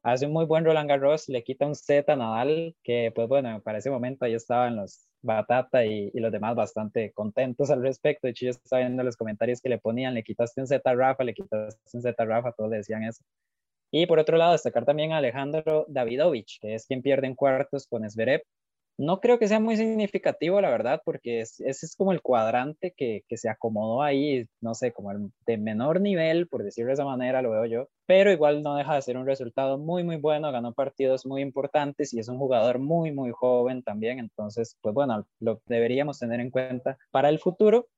[0.06, 3.60] hace un muy buen Roland Garros, le quita un set a Nadal, que pues bueno,
[3.62, 8.28] para ese momento ahí estaban los Batata y, y, los demás bastante contentos al respecto.
[8.28, 10.94] De hecho, yo estaba viendo los comentarios que le ponían, le quitaste un set a
[10.94, 13.24] Rafa, le quitaste un set a Rafa, todos le decían eso.
[13.90, 17.88] Y por otro lado, destacar también a Alejandro Davidovich, que es quien pierde en cuartos
[17.88, 18.42] con Zverev.
[18.98, 23.24] No creo que sea muy significativo, la verdad, porque ese es como el cuadrante que,
[23.28, 27.04] que, se acomodó ahí, no sé, como el de menor nivel, por decirlo de esa
[27.04, 30.50] manera, lo veo yo, pero igual no deja de ser un resultado muy, muy bueno,
[30.52, 35.26] ganó partidos muy importantes y es un jugador muy, muy joven también, entonces, pues bueno,
[35.40, 37.88] lo deberíamos tener en cuenta para el futuro.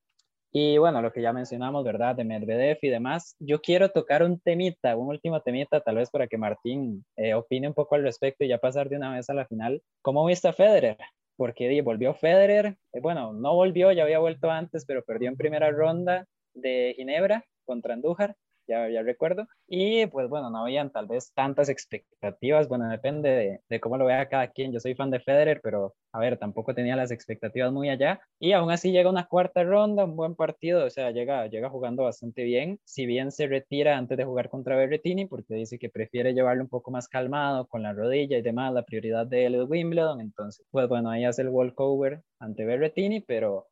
[0.50, 2.16] Y bueno, lo que ya mencionamos, ¿verdad?
[2.16, 3.36] De Medvedev y demás.
[3.38, 7.68] Yo quiero tocar un temita, un último temita, tal vez para que Martín eh, opine
[7.68, 9.82] un poco al respecto y ya pasar de una vez a la final.
[10.02, 10.96] ¿Cómo viste a Federer?
[11.36, 15.70] Porque volvió Federer, eh, bueno, no volvió, ya había vuelto antes, pero perdió en primera
[15.70, 18.34] ronda de Ginebra contra Andújar
[18.68, 19.46] ya, recuerdo.
[19.66, 24.06] Y pues bueno, no habían tal vez tantas expectativas, bueno, depende de, de, cómo lo
[24.06, 24.72] vea cada quien.
[24.72, 28.20] Yo soy fan de Federer, pero a ver, tampoco tenía las expectativas muy allá.
[28.38, 32.04] Y aún así llega una cuarta ronda, un buen partido, o sea, llega, llega jugando
[32.04, 32.78] bastante bien.
[32.84, 36.68] Si bien se retira antes de jugar contra Berrettini, porque dice que prefiere llevarlo un
[36.68, 40.20] poco más calmado con la rodilla y demás, la prioridad de él es Wimbledon.
[40.20, 43.68] Entonces, pues bueno, ahí hace el walkover ante Berrettini, pero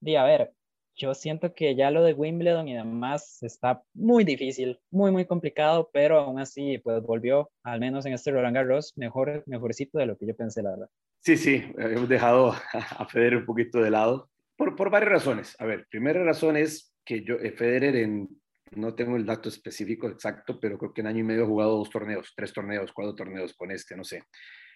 [0.00, 0.52] di, a ver,
[0.94, 5.90] yo siento que ya lo de Wimbledon y demás está muy difícil, muy, muy complicado,
[5.92, 10.16] pero aún así, pues volvió, al menos en este Roland Garros, mejor, mejorcito de lo
[10.16, 10.88] que yo pensé, la verdad.
[11.20, 15.56] Sí, sí, hemos dejado a Federer un poquito de lado por, por varias razones.
[15.58, 18.28] A ver, primera razón es que yo, eh, Federer en,
[18.72, 21.78] no tengo el dato específico exacto, pero creo que en año y medio ha jugado
[21.78, 24.24] dos torneos, tres torneos, cuatro torneos con este, no sé.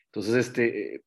[0.06, 1.02] Entonces, este,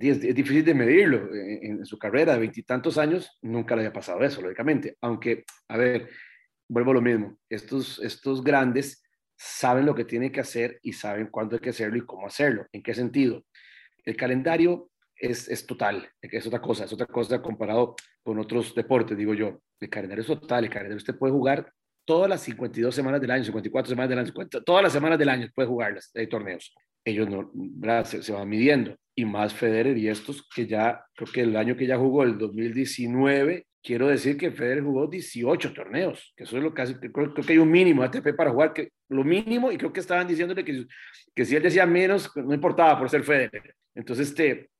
[0.00, 1.28] es, difícil de medirlo.
[1.34, 4.96] En, su carrera de veintitantos años nunca le había pasado eso, lógicamente.
[5.00, 6.08] Aunque, a ver,
[6.68, 7.38] vuelvo a lo mismo.
[7.48, 9.02] Estos, estos grandes
[9.36, 12.66] saben lo que tienen que hacer y saben cuándo hay que hacerlo y cómo hacerlo.
[12.72, 13.44] ¿En qué sentido?
[14.04, 19.16] El calendario es, es total, es otra cosa, es otra cosa comparado con otros deportes,
[19.16, 19.60] digo yo.
[19.80, 21.72] El calendario es total, el calendario usted puede jugar
[22.04, 24.32] todas las 52 semanas del año, 54 semanas del año,
[24.64, 26.74] todas las semanas del año puede jugar hay torneos.
[27.04, 27.50] Ellos no,
[28.04, 31.76] se, se van midiendo y más Federer y estos que ya, creo que el año
[31.76, 36.62] que ya jugó, el 2019, quiero decir que Federer jugó 18 torneos, que eso es
[36.62, 39.76] lo que hace, creo, que hay un mínimo ATP para jugar, que lo mínimo, y
[39.76, 40.86] creo que estaban diciéndole que,
[41.34, 43.74] que si él decía menos, no importaba por ser Federer.
[43.94, 44.70] Entonces, este,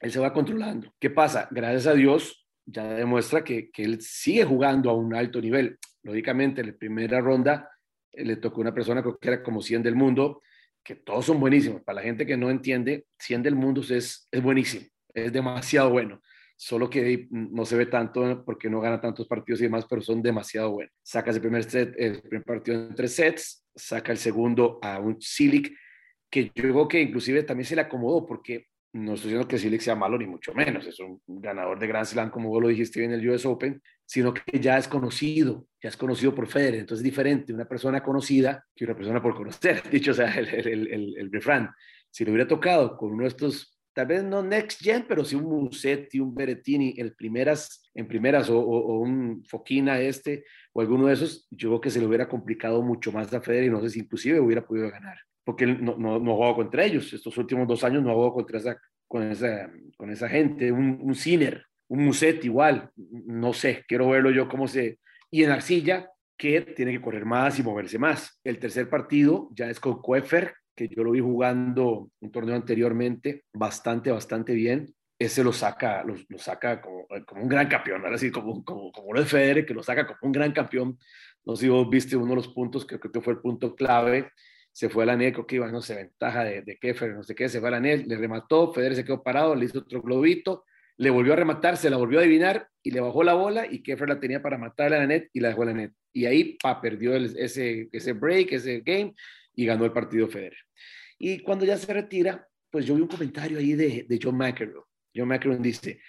[0.00, 0.94] él se va controlando.
[0.98, 1.48] ¿Qué pasa?
[1.50, 5.78] Gracias a Dios, ya demuestra que, que él sigue jugando a un alto nivel.
[6.02, 7.68] Lógicamente, en la primera ronda
[8.12, 10.42] eh, le tocó una persona que era como 100 del mundo,
[10.84, 11.82] que todos son buenísimos.
[11.82, 16.20] Para la gente que no entiende, 100 del mundo es, es buenísimo, es demasiado bueno.
[16.56, 20.22] Solo que no se ve tanto porque no gana tantos partidos y demás, pero son
[20.22, 20.94] demasiado buenos.
[21.02, 25.20] Saca el primer, set, el primer partido en tres sets, saca el segundo a un
[25.20, 25.76] Silic,
[26.30, 29.80] que yo creo que inclusive también se le acomodó porque no estoy diciendo que Silic
[29.80, 33.02] sea malo ni mucho menos, es un ganador de Grand Slam, como vos lo dijiste
[33.02, 37.00] en el US Open, sino que ya es conocido, ya es conocido por Federer, entonces
[37.00, 41.14] es diferente una persona conocida que una persona por conocer, dicho sea el, el, el,
[41.16, 41.70] el refrán.
[42.10, 45.36] Si le hubiera tocado con uno de estos, tal vez no Next Gen, pero sí
[45.36, 51.06] un Musetti, un Berettini, el primeras, en primeras, o, o, un Foquina este, o alguno
[51.06, 53.80] de esos, yo creo que se le hubiera complicado mucho más a Federer y no
[53.80, 57.12] sé si inclusive hubiera podido ganar porque no, no, no jugado contra ellos.
[57.12, 60.70] Estos últimos dos años no jugado contra esa, con, esa, con esa gente.
[60.70, 62.90] Un, Ciner, un Muset igual.
[62.96, 64.98] No sé, quiero verlo yo cómo se...
[65.30, 68.38] Y en Arcilla, que tiene que correr más y moverse más.
[68.44, 73.44] El tercer partido ya es con Kuefer, que yo lo vi jugando un torneo anteriormente
[73.52, 74.94] bastante, bastante bien.
[75.18, 78.90] Ese lo saca, lo, lo saca como, como, un gran campeón, ahora sí, como, como,
[78.90, 80.98] como uno de Federer, que lo saca como un gran campeón.
[81.44, 83.74] No sé si vos viste uno de los puntos, que creo que fue el punto
[83.74, 84.30] clave,
[84.72, 87.22] se fue a la net, creo que iba, no sé, ventaja de, de Keffer, no
[87.22, 89.80] sé qué, se fue a la net, le remató, Federer se quedó parado, le hizo
[89.80, 90.64] otro globito,
[90.96, 93.82] le volvió a rematar, se la volvió a adivinar y le bajó la bola y
[93.82, 95.92] Keffer la tenía para matarle a la net y la dejó a la net.
[96.12, 99.14] Y ahí, pa, perdió ese, ese break, ese game
[99.54, 100.58] y ganó el partido Federer.
[101.18, 104.84] Y cuando ya se retira, pues yo vi un comentario ahí de, de John McEnroe.
[105.14, 106.00] John McEnroe dice,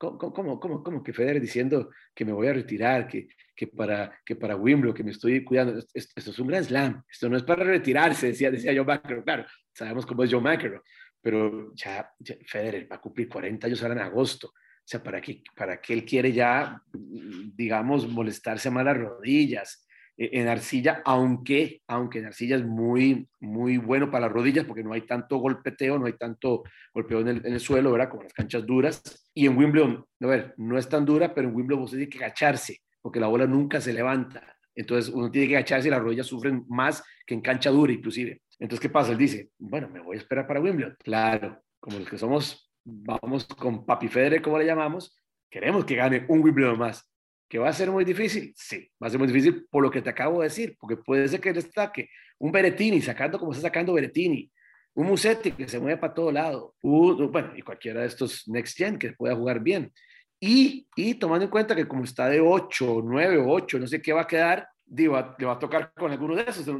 [0.00, 4.18] ¿Cómo, cómo, cómo, cómo, que Federer diciendo que me voy a retirar, que, que, para,
[4.24, 5.78] que para Wimbledon, que me estoy cuidando?
[5.92, 9.22] Esto, es un gran slam, esto no es para retirarse, decía, decía John McEnroe.
[9.22, 9.44] Claro,
[9.74, 10.80] sabemos cómo es John McEnroe,
[11.20, 14.48] pero ya, ya, Federer va a cumplir 40 años ahora en agosto.
[14.48, 19.86] O sea, ¿para qué, ¿para qué él quiere ya, digamos, molestarse más las rodillas?
[20.20, 24.84] E, en arcilla, aunque, aunque en arcilla es muy, muy bueno para las rodillas porque
[24.84, 26.62] no hay tanto golpeteo, no hay tanto
[26.92, 28.10] golpeo en el, en el suelo, ¿verdad?
[28.10, 29.02] Como las canchas duras.
[29.32, 32.18] Y en Wimbledon, a ver, no es tan dura, pero en Wimbledon usted tiene que
[32.18, 34.58] agacharse porque la bola nunca se levanta.
[34.74, 38.42] Entonces uno tiene que agacharse y las rodillas sufren más que en cancha dura inclusive.
[38.58, 39.12] Entonces, ¿qué pasa?
[39.12, 40.94] Él dice, bueno, me voy a esperar para Wimbledon.
[41.02, 45.16] Claro, como los que somos, vamos con Papi Federer, como le llamamos,
[45.48, 47.09] queremos que gane un Wimbledon más.
[47.50, 48.54] ¿Que va a ser muy difícil?
[48.56, 51.26] Sí, va a ser muy difícil por lo que te acabo de decir, porque puede
[51.26, 54.48] ser que destaque un Berettini sacando como está sacando Berettini,
[54.94, 58.78] un Musetti que se mueve para todo lado, un, bueno, y cualquiera de estos Next
[58.78, 59.92] Gen que pueda jugar bien.
[60.38, 64.00] Y, y tomando en cuenta que como está de 8, 9 o 8, no sé
[64.00, 66.76] qué va a quedar, digo, le va a tocar con alguno de esos en,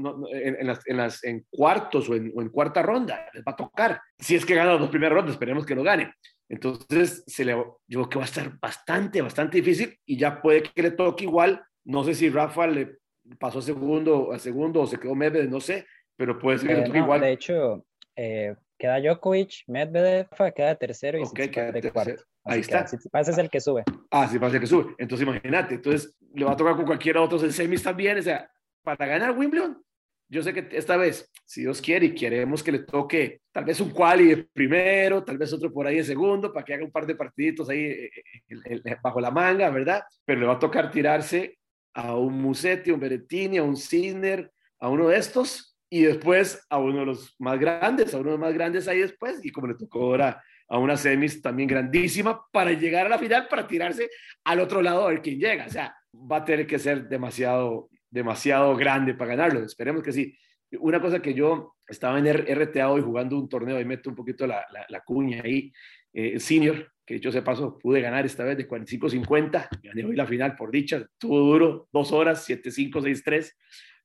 [0.60, 3.56] en, las, en, las, en cuartos o en, o en, cuarta ronda, les va a
[3.56, 4.00] tocar.
[4.20, 6.14] Si es que gana las dos primeras rondas, esperemos que lo gane.
[6.50, 10.64] Entonces, se le, yo creo que va a estar bastante, bastante difícil y ya puede
[10.64, 11.62] que le toque igual.
[11.84, 12.98] No sé si Rafa le
[13.38, 15.86] pasó a segundo, a segundo o se quedó Medvedev, no sé,
[16.16, 17.20] pero puede ser que le toque no, igual.
[17.20, 17.86] De hecho,
[18.16, 22.24] eh, queda Djokovic, Medvedev, queda tercero y okay, queda de cuarto.
[22.42, 22.84] Ahí está.
[22.84, 23.84] Tsitsipas es el que sube.
[24.10, 24.94] Ah, sí, pasa que sube.
[24.98, 25.76] Entonces, imagínate.
[25.76, 28.18] Entonces, le va a tocar con cualquiera otro en semis también.
[28.18, 28.50] O sea,
[28.82, 29.80] para ganar Wimbledon,
[30.28, 33.80] yo sé que esta vez, si Dios quiere y queremos que le toque tal vez
[33.80, 36.92] un quali de primero, tal vez otro por ahí de segundo, para que haga un
[36.92, 38.10] par de partiditos ahí eh,
[38.48, 40.02] eh, bajo la manga, ¿verdad?
[40.24, 41.58] Pero le va a tocar tirarse
[41.94, 46.64] a un Musetti, a un Berettini, a un Sinner, a uno de estos, y después
[46.70, 49.50] a uno de los más grandes, a uno de los más grandes ahí después, y
[49.50, 53.66] como le tocó ahora a una semis también grandísima para llegar a la final, para
[53.66, 54.08] tirarse
[54.44, 55.66] al otro lado a ver quién llega.
[55.66, 59.64] O sea, va a tener que ser demasiado, demasiado grande para ganarlo.
[59.64, 60.38] Esperemos que sí.
[60.78, 64.46] Una cosa que yo estaba en RTA hoy jugando un torneo y meto un poquito
[64.46, 65.72] la, la, la cuña ahí,
[66.12, 70.26] eh, senior, que dicho se paso, pude ganar esta vez de 45-50, gané hoy la
[70.26, 73.52] final por dicha, estuvo duro, dos horas, 7-5, 6-3,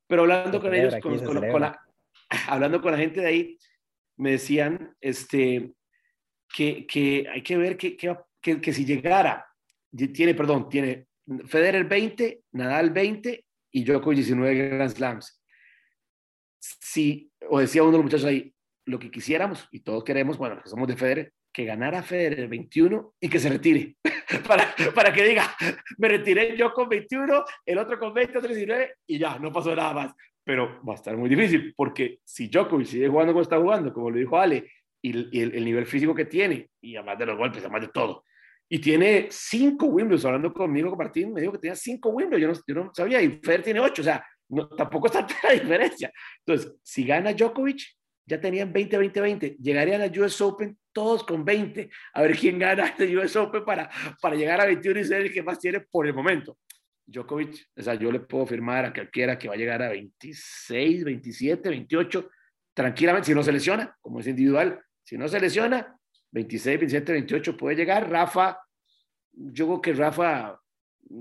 [0.08, 1.80] pero hablando con ellos, con, con, con la,
[2.48, 3.58] hablando con la gente de ahí,
[4.18, 5.74] me decían, este,
[6.56, 9.46] que, que, hay que ver que, que, que, si llegara,
[10.14, 11.08] tiene, perdón, tiene
[11.46, 15.42] Federer 20, Nadal 20 y Djokovic 19 Grand Slams.
[16.80, 18.54] Si, o decía uno de los muchachos ahí,
[18.86, 23.14] lo que quisiéramos, y todos queremos, bueno, que somos de Federer, que ganara Federer 21
[23.20, 23.96] y que se retire.
[24.48, 25.56] para, para que diga,
[25.98, 29.76] me retiré yo con 21, el otro con 20, otro 19 y ya, no pasó
[29.76, 30.14] nada más.
[30.44, 34.12] Pero va a estar muy difícil, porque si Djokovic sigue jugando como está jugando, como
[34.12, 34.70] lo dijo Ale,
[35.02, 38.24] y, el, el, nivel físico que tiene, y además de los golpes, además de todo.
[38.68, 42.48] Y tiene cinco Wimbledon, hablando conmigo, con Martín, me dijo que tenía cinco Wimbledon, yo
[42.48, 46.12] no, yo no sabía, y Federer tiene ocho, o sea, no, tampoco está la diferencia.
[46.40, 47.82] Entonces, si gana Djokovic,
[48.28, 52.58] ya tenían 20, 20, 20, llegarían a US Open todos con 20, a ver quién
[52.58, 53.90] gana el US Open para,
[54.22, 56.58] para llegar a 21 y ser el que más tiene por el momento.
[57.06, 61.04] Djokovic, o sea, yo le puedo firmar a cualquiera que va a llegar a 26,
[61.04, 62.30] 27, 28,
[62.74, 65.96] tranquilamente, si no se lesiona, como es individual, si no se lesiona,
[66.32, 68.10] 26, 27, 28 puede llegar.
[68.10, 68.60] Rafa,
[69.32, 70.60] yo creo que Rafa,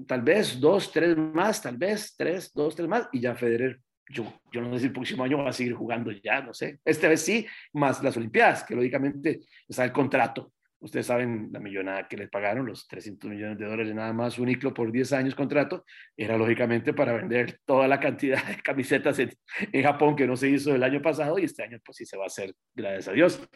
[0.06, 4.40] tal vez dos, tres más, tal vez tres, dos, tres más, y ya Federer, yo,
[4.52, 6.80] yo no sé si el próximo año va a seguir jugando ya, no sé.
[6.84, 10.52] Esta vez sí, más las Olimpiadas, que lógicamente está el contrato.
[10.80, 14.50] Ustedes saben la millonada que les pagaron, los 300 millones de dólares nada más, un
[14.50, 19.30] ICLO por 10 años contrato, era lógicamente para vender toda la cantidad de camisetas en,
[19.72, 22.18] en, Japón que no se hizo el año pasado y este año pues sí se
[22.18, 23.48] va a hacer, gracias a Dios.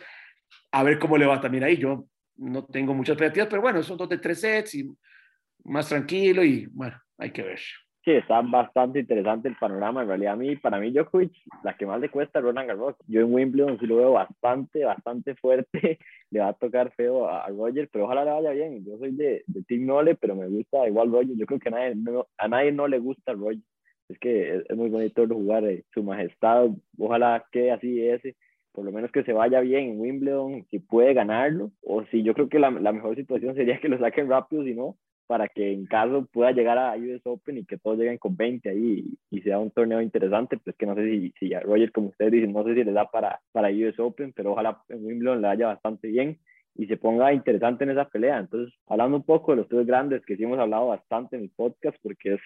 [0.73, 1.77] A ver cómo le va también ahí.
[1.77, 4.91] Yo no tengo muchas expectativas, pero bueno, son dos de tres sets y
[5.65, 7.61] más tranquilo y bueno, hay que ver.
[8.05, 10.01] Sí, está bastante interesante el panorama.
[10.01, 11.33] En realidad, a mí, para mí, Djokovic,
[11.63, 12.97] la que más le cuesta es Roland Garros.
[13.07, 15.99] Yo en Wimbledon sí lo veo bastante, bastante fuerte.
[16.31, 18.83] le va a tocar feo a, Roger, pero ojalá le vaya bien.
[18.85, 21.37] Yo soy de, de Team Nole, pero me gusta igual Roger.
[21.37, 23.61] Yo creo que a nadie no, a nadie no le gusta Roger.
[24.09, 26.69] Es que es, es muy bonito jugar eh, su majestad.
[26.97, 28.37] Ojalá que así ese
[28.73, 32.35] por lo menos que se vaya bien en Wimbledon, si puede ganarlo, o si yo
[32.35, 34.97] creo que la, la, mejor situación sería que lo saquen rápido, si no,
[35.29, 38.71] para que en caso pueda llegar a US Open y que todos lleguen con 20
[38.71, 42.09] ahí y, sea un torneo interesante, pues que no sé si, si a Roger, como
[42.09, 45.43] ustedes dicen, no sé si le da para, para US Open, pero ojalá en Wimbledon
[45.43, 46.39] le vaya bastante bien
[46.75, 48.39] y se ponga interesante en esa pelea.
[48.39, 51.51] Entonces, hablando un poco de los tres grandes, que sí hemos hablado bastante en el
[51.51, 52.41] podcast, porque es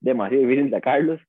[0.00, 1.20] demasiado difícil sacarlos,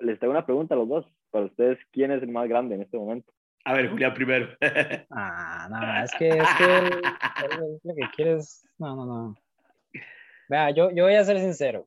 [0.00, 1.06] les tengo una pregunta a los dos.
[1.30, 3.30] Para ustedes, ¿quién es el más grande en este momento?
[3.64, 4.48] A ver, Julián primero.
[5.10, 8.66] ah, no, es que, es que lo que quieres.
[8.78, 9.34] No, no, no.
[10.48, 11.86] Vea, yo, yo voy a ser sincero.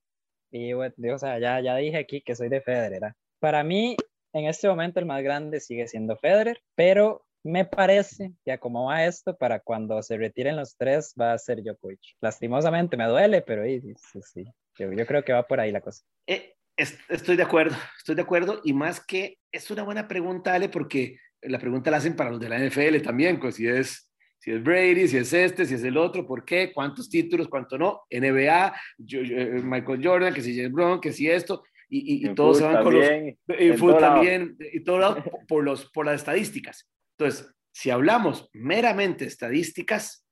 [0.52, 3.14] Y, o sea, ya, ya dije aquí que soy de Federer.
[3.40, 3.96] Para mí,
[4.34, 9.06] en este momento, el más grande sigue siendo Federer, pero me parece que como va
[9.06, 12.02] esto, para cuando se retiren los tres, va a ser Djokovic.
[12.20, 14.46] Lastimosamente me duele, pero sí, sí, sí.
[14.78, 16.04] Yo, yo creo que va por ahí la cosa.
[16.28, 18.62] Eh, estoy de acuerdo, estoy de acuerdo.
[18.64, 22.40] Y más que es una buena pregunta, Ale, porque la pregunta la hacen para los
[22.40, 25.84] de la NFL también, pues si es, si es Brady, si es este, si es
[25.84, 26.72] el otro, ¿por qué?
[26.74, 27.48] ¿Cuántos títulos?
[27.48, 28.02] ¿Cuánto no?
[28.10, 32.36] NBA, yo, yo, Michael Jordan, que si James Brown, que si esto, y, y, y
[32.36, 33.06] todos se van con los...
[33.48, 36.90] En fútbol también, y todo lado, por, los, por las estadísticas.
[37.18, 40.26] Entonces, si hablamos meramente estadísticas,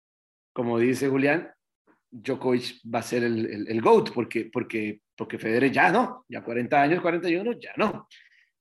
[0.53, 1.49] como dice Julián,
[2.11, 6.43] Djokovic va a ser el, el, el GOAT, porque, porque, porque Federer ya no, ya
[6.43, 8.07] 40 años, 41, ya no.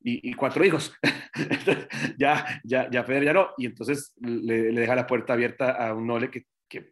[0.01, 0.95] Y, cuatro hijos.
[2.19, 3.51] ya, ya, ya Federer ya no.
[3.57, 6.89] Y entonces le, deja la puerta abierta a un Nole que, que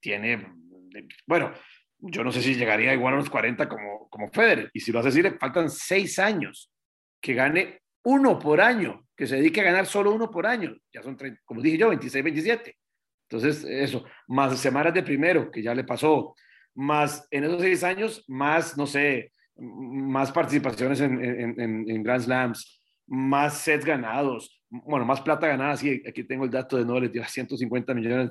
[0.00, 0.46] tiene,
[1.26, 1.52] bueno,
[1.98, 4.70] yo no sé si llegaría igual a los 40 como, como Federer.
[4.72, 6.70] Y si lo hace así, le faltan seis años
[7.20, 10.76] que gane uno por año, que se dedique a ganar solo uno por año.
[10.92, 12.76] Ya son, como dije yo, 26, 27.
[13.28, 16.34] Entonces, eso, más semanas de primero, que ya le pasó,
[16.74, 22.80] más en esos seis años, más, no sé, más participaciones en, en, en Grand Slams,
[23.06, 27.24] más sets ganados, bueno, más plata ganada, sí, aquí tengo el dato de no, dio
[27.24, 28.30] 150 millones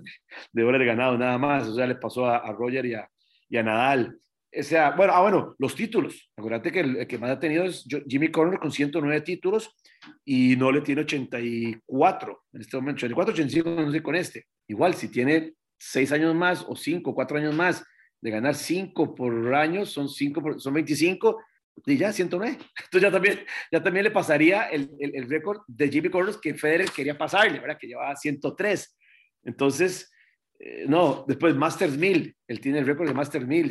[0.52, 3.10] de dólares ganados nada más, o sea, le pasó a, a Roger y a,
[3.50, 4.20] y a Nadal.
[4.58, 6.32] O sea, bueno, ah, bueno, los títulos.
[6.38, 9.76] Acuérdate que el, que más ha tenido es Jimmy Connor con 109 títulos
[10.24, 14.46] y no le tiene 84 en este momento, 84, 85, no sé con este.
[14.68, 17.84] Igual, si tiene 6 años más o 5, 4 años más
[18.22, 21.42] de ganar 5 por año, son, 5 son 25
[21.86, 22.58] y ya 109.
[22.84, 23.40] Entonces ya también,
[23.72, 27.60] ya también le pasaría el, el, el récord de Jimmy Connor que Federer quería pasarle,
[27.60, 27.78] ¿verdad?
[27.80, 28.98] Que llevaba 103.
[29.44, 30.12] Entonces,
[30.60, 33.70] eh, no, después Masters 1000, él tiene el récord de Masters 1000,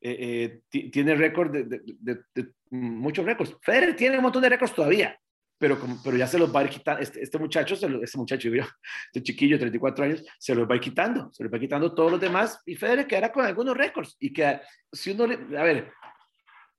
[0.00, 3.56] eh, eh, tiene récord de, de, muchos récords.
[3.62, 5.18] Federer tiene un montón de récords todavía,
[5.58, 7.02] pero, pero ya se los va a ir quitando.
[7.02, 8.48] Este, este muchacho, este muchacho,
[9.12, 12.12] este chiquillo, 34 años, se los va a ir quitando, se los va quitando todos
[12.12, 14.16] los demás y Federer quedará con algunos récords.
[14.20, 14.60] Y que
[14.92, 15.92] si uno, le, a ver,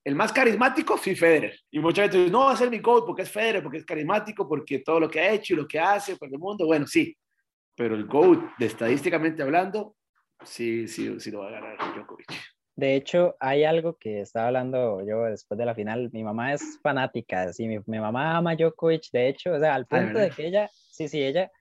[0.04, 1.60] el más carismático, sí, Federer.
[1.72, 3.86] Y mucha gente dice, no va a ser mi coach porque es Federer, porque es
[3.86, 6.88] carismático, porque todo lo que ha hecho y lo que hace por el mundo, bueno,
[6.88, 7.18] sí,
[7.76, 9.96] pero el GOAT, estadísticamente hablando,
[10.44, 12.57] sí, sí, sí lo va a ganar Djokovic.
[12.78, 16.12] De hecho, hay algo que estaba hablando yo después de la final.
[16.14, 19.88] Mi mamá es fanática, sí, mi, mi mamá ama Djokovic, de hecho, o sea, al
[19.90, 21.52] ah, punto de que ella, sí, sí, ella,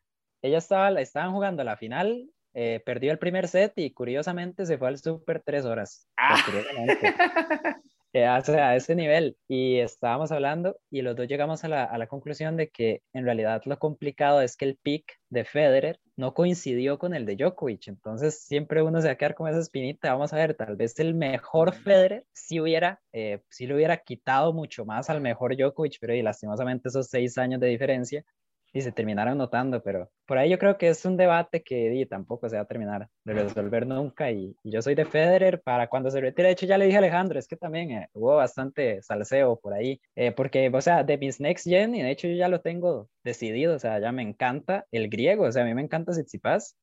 [0.42, 4.88] ella estaba, estaban jugando la final, eh, perdió el primer set y curiosamente se fue
[4.88, 6.06] al super tres horas.
[6.18, 6.36] Ah.
[8.24, 9.36] a ese nivel.
[9.48, 13.24] Y estábamos hablando y los dos llegamos a la, a la, conclusión de que en
[13.24, 17.88] realidad lo complicado es que el pick de Federer no coincidió con el de Djokovic.
[17.88, 20.12] Entonces siempre uno se va a quedar con esa espinita.
[20.12, 24.52] Vamos a ver, tal vez el mejor Federer si hubiera, eh, si le hubiera quitado
[24.52, 28.24] mucho más al mejor Djokovic, pero y lastimosamente esos seis años de diferencia
[28.72, 32.48] y se terminaron notando, pero por ahí yo creo que es un debate que tampoco
[32.48, 36.20] se va a terminar de resolver nunca y, yo soy de Federer para cuando se
[36.20, 39.58] retire, de hecho ya le dije a Alejandro, es que también eh, hubo bastante salseo
[39.58, 42.48] por ahí, eh, porque, o sea, de mis Next Gen, y de hecho yo ya
[42.48, 45.82] lo tengo decidido, o sea, ya me encanta el griego, o sea, a mí me
[45.82, 46.76] encanta Tsitsipas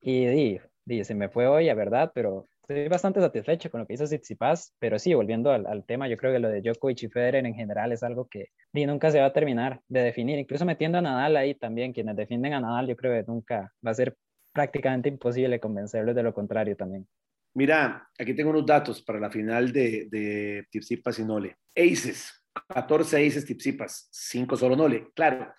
[0.00, 3.86] y, y, y se me fue hoy, a verdad, pero estoy bastante satisfecho con lo
[3.86, 7.02] que hizo Tsitsipas, pero sí, volviendo al, al, tema, yo creo que lo de Djokovic
[7.02, 10.38] y Federer en general es algo que ni nunca se va a terminar de definir,
[10.38, 13.90] incluso metiendo a Nadal ahí también, quienes defienden a Nadal, yo creo que nunca va
[13.90, 14.16] a ser
[14.52, 17.06] prácticamente imposible convencerlos de lo contrario también.
[17.54, 21.56] Mira, aquí tengo unos datos para la final de, de Tsitsipas y Nole.
[21.76, 25.08] Aces, 14 aces Tsitsipas, 5 solo Nole.
[25.14, 25.52] Claro,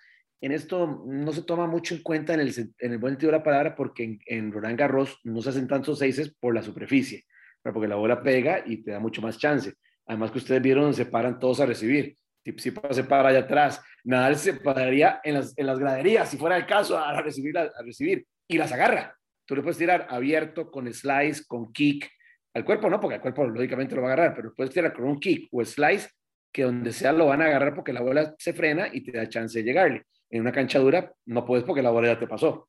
[0.44, 3.38] en esto no se toma mucho en cuenta en el, en el buen sentido de
[3.38, 7.24] la palabra porque en, Roland Garros no se hacen tantos seises por la superficie,
[7.62, 9.72] pero porque la bola pega y te da mucho más chance.
[10.04, 12.18] Además que ustedes vieron, se paran todos a recibir.
[12.44, 16.66] Si se para allá atrás, Nadal se pararía en las, en graderías, si fuera el
[16.66, 19.16] caso, a recibir, a, recibir, y las agarra.
[19.46, 22.06] Tú le puedes tirar abierto, con slice, con kick,
[22.52, 25.06] al cuerpo no, porque al cuerpo lógicamente lo va a agarrar, pero puedes tirar con
[25.06, 26.10] un kick o slice,
[26.52, 29.26] que donde sea lo van a agarrar porque la bola se frena y te da
[29.26, 30.04] chance de llegarle
[30.34, 32.68] en una cancha dura no puedes porque la bola ya te pasó.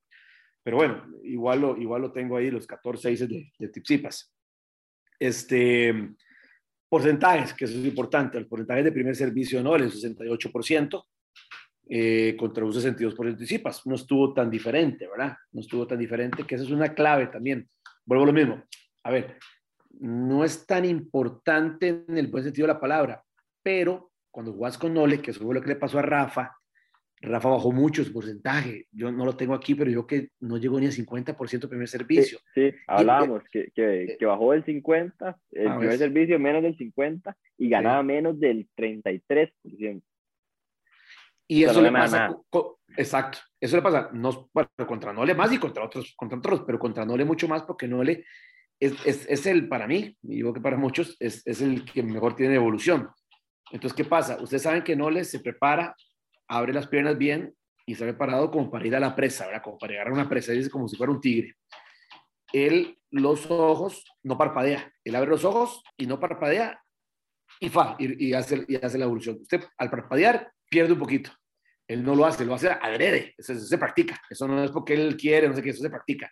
[0.64, 4.34] Pero bueno, igual lo, igual lo tengo ahí, los 14 aces de, de Tipsipas.
[5.20, 6.14] Este,
[6.88, 8.38] porcentajes, que eso es importante.
[8.38, 11.06] El porcentaje de primer servicio no, el 68%,
[11.90, 13.86] eh, contra un 62% de Tipsipas.
[13.88, 15.36] No estuvo tan diferente, ¿verdad?
[15.52, 17.68] No estuvo tan diferente, que esa es una clave también.
[18.06, 18.64] Vuelvo a lo mismo.
[19.04, 19.38] A ver,
[20.00, 23.24] no es tan importante en el buen sentido de la palabra,
[23.64, 26.56] pero cuando jugas con Nole, que eso fue lo que le pasó a Rafa,
[27.26, 28.88] Rafa bajó mucho su porcentaje.
[28.92, 32.40] Yo no lo tengo aquí, pero yo que no llegó ni al 50% primer servicio.
[32.54, 37.36] Sí, hablábamos que, que, eh, que, bajó del 50, el primer servicio menos del 50
[37.58, 40.02] y ganaba menos del 33%.
[41.48, 42.36] Y eso le pasa,
[42.98, 46.80] exacto, eso le pasa, no, bueno, contra Nole más y contra otros, contra otros, pero
[46.80, 48.26] contra Nole mucho más porque Nole
[48.80, 52.02] es, es, es el, para mí, y digo que para muchos, es, es el que
[52.02, 53.10] mejor tiene evolución.
[53.72, 54.42] Entonces, ¿qué pasa?
[54.42, 55.96] Ustedes saben que Nole se prepara
[56.48, 57.54] abre las piernas bien
[57.86, 59.62] y está preparado como para ir a la presa, ¿verdad?
[59.62, 61.56] Como para llegar a una presa, dice como si fuera un tigre.
[62.52, 66.82] Él los ojos no parpadea, él abre los ojos y no parpadea
[67.60, 69.38] y fa, y, hace, y hace la evolución.
[69.42, 71.32] Usted al parpadear pierde un poquito.
[71.88, 74.20] Él no lo hace, lo hace agrede, eso, se practica.
[74.30, 76.32] Eso no es porque él quiere, no sé qué, eso se practica.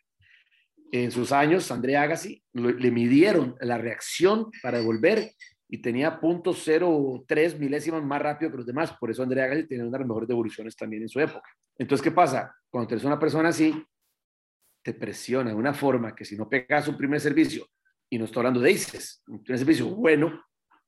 [0.91, 5.31] En sus años, André Agassi le midieron la reacción para devolver
[5.69, 8.93] y tenía .03 milésimas más rápido que los demás.
[8.99, 11.49] Por eso Andrea Agassi tenía una de las mejores devoluciones también en su época.
[11.77, 12.55] Entonces, ¿qué pasa?
[12.69, 13.73] Cuando tienes una persona así,
[14.83, 17.65] te presiona de una forma que si no pegas un primer servicio,
[18.09, 20.43] y no estoy hablando de aces, un primer servicio bueno,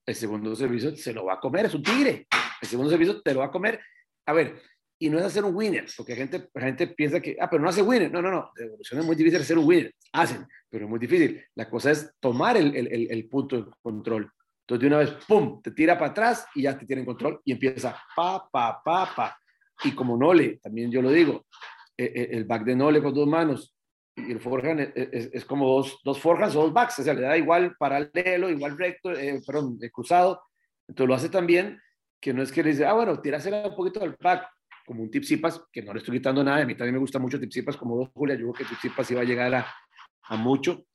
[0.06, 2.28] el segundo servicio se lo va a comer, es un tigre.
[2.62, 3.80] El segundo servicio te lo va a comer.
[4.26, 4.62] A ver,
[4.98, 7.62] y no es hacer un winner, porque la gente, la gente piensa que, ah, pero
[7.62, 8.10] no hace winner.
[8.10, 9.92] No, no, no, evolución es muy difícil hacer un winner.
[10.12, 11.44] Hacen, pero es muy difícil.
[11.54, 14.30] La cosa es tomar el, el, el, punto de control.
[14.66, 17.52] Entonces, de una vez, ¡pum!, te tira para atrás y ya te tiene control y
[17.52, 19.38] empieza pa, pa, pa, pa.
[19.84, 21.46] Y como Nole, también yo lo digo,
[21.96, 23.76] eh, eh, el back de Nole con dos manos
[24.16, 27.20] y el forehand es, es, como dos, dos forehands o dos backs, o sea, le
[27.20, 30.42] da igual paralelo, igual recto, eh, perdón, cruzado.
[30.88, 31.80] Entonces lo hace también
[32.20, 34.48] que no es que le dice, ah, bueno, tirásela un poquito al back,
[34.84, 37.38] como un Tipsipas, que no le estoy quitando nada, a mí también me gusta mucho
[37.38, 39.66] Tipsipas, como dos Julia, yo creo que Tipsipas iba a llegar a,
[40.24, 40.86] a mucho,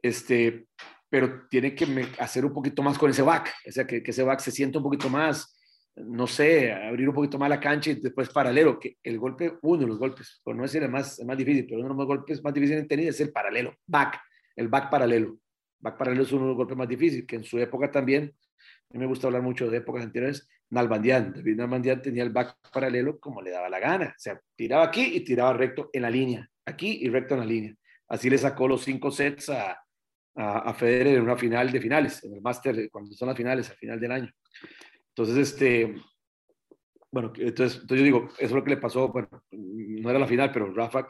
[0.00, 0.68] este,
[1.10, 4.38] pero tiene que hacer un poquito más con ese back, o sea, que, ese back
[4.38, 5.52] se sienta un poquito más,
[5.96, 9.82] no sé, abrir un poquito más la cancha y después paralelo, que el golpe, uno
[9.82, 12.06] de los golpes, por no decir el más, el más difícil, pero uno de los
[12.06, 14.20] golpes más difíciles en tenis es el paralelo, back,
[14.54, 15.36] el back paralelo.
[15.80, 18.32] Back paralelo es uno de los golpes más difíciles, que en su época también,
[18.90, 22.56] a mí me gusta hablar mucho de épocas anteriores, Nalbandian, David Nalbandian tenía el back
[22.72, 26.10] paralelo como le daba la gana, o sea, tiraba aquí y tiraba recto en la
[26.10, 27.74] línea, aquí y recto en la línea.
[28.06, 29.80] Así le sacó los cinco sets a,
[30.36, 33.76] a, Federer en una final de finales, en el Master, cuando son las finales, al
[33.76, 34.32] final del año.
[35.08, 35.94] Entonces, este,
[37.10, 40.26] bueno, entonces, entonces yo digo, eso es lo que le pasó, bueno, no era la
[40.26, 41.06] final, pero Rafa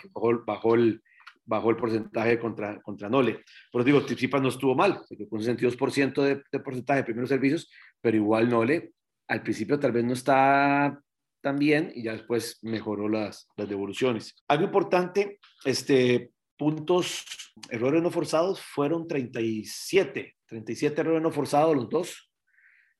[0.47, 1.03] bajó, el,
[1.45, 3.45] bajó el porcentaje contra, contra Nole.
[3.73, 7.71] Pero digo, Tsitsipas no estuvo mal, con un 62% de, de porcentaje de primeros servicios,
[8.01, 8.93] pero igual Nole
[9.31, 11.01] al principio tal vez no está
[11.41, 14.35] tan bien y ya después mejoró las, las devoluciones.
[14.49, 17.25] Algo importante, este, puntos,
[17.71, 22.31] errores no forzados fueron 37, 37 errores no forzados los dos.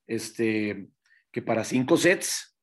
[0.07, 0.89] Este,
[1.31, 2.59] que para cinco sets,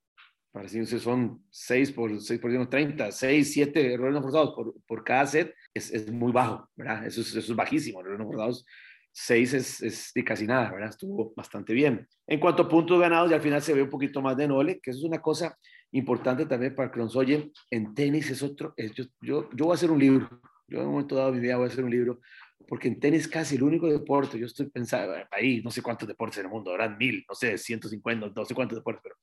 [0.51, 4.73] para cinco sets son 6 por 6 por 30, 6, 7 errores no forzados por,
[4.87, 7.05] por cada set, es, es, muy bajo, ¿verdad?
[7.05, 8.65] Eso es, eso es bajísimo, errores no forzados.
[9.11, 10.89] 6 es, es de casi nada, ¿verdad?
[10.89, 12.07] Estuvo bastante bien.
[12.25, 14.79] En cuanto a puntos ganados, y al final se ve un poquito más de Nole,
[14.81, 15.55] que eso es una cosa
[15.91, 17.51] importante también para que nos oyen.
[17.69, 20.85] En tenis es otro, es, yo, yo, yo voy a hacer un libro, yo en
[20.85, 22.19] un momento dado de mi vida voy a hacer un libro
[22.67, 26.39] porque en tenis casi el único deporte, yo estoy pensando, ahí no sé cuántos deportes
[26.39, 29.15] en el mundo, habrán mil, no sé, 150, no sé cuántos deportes, pero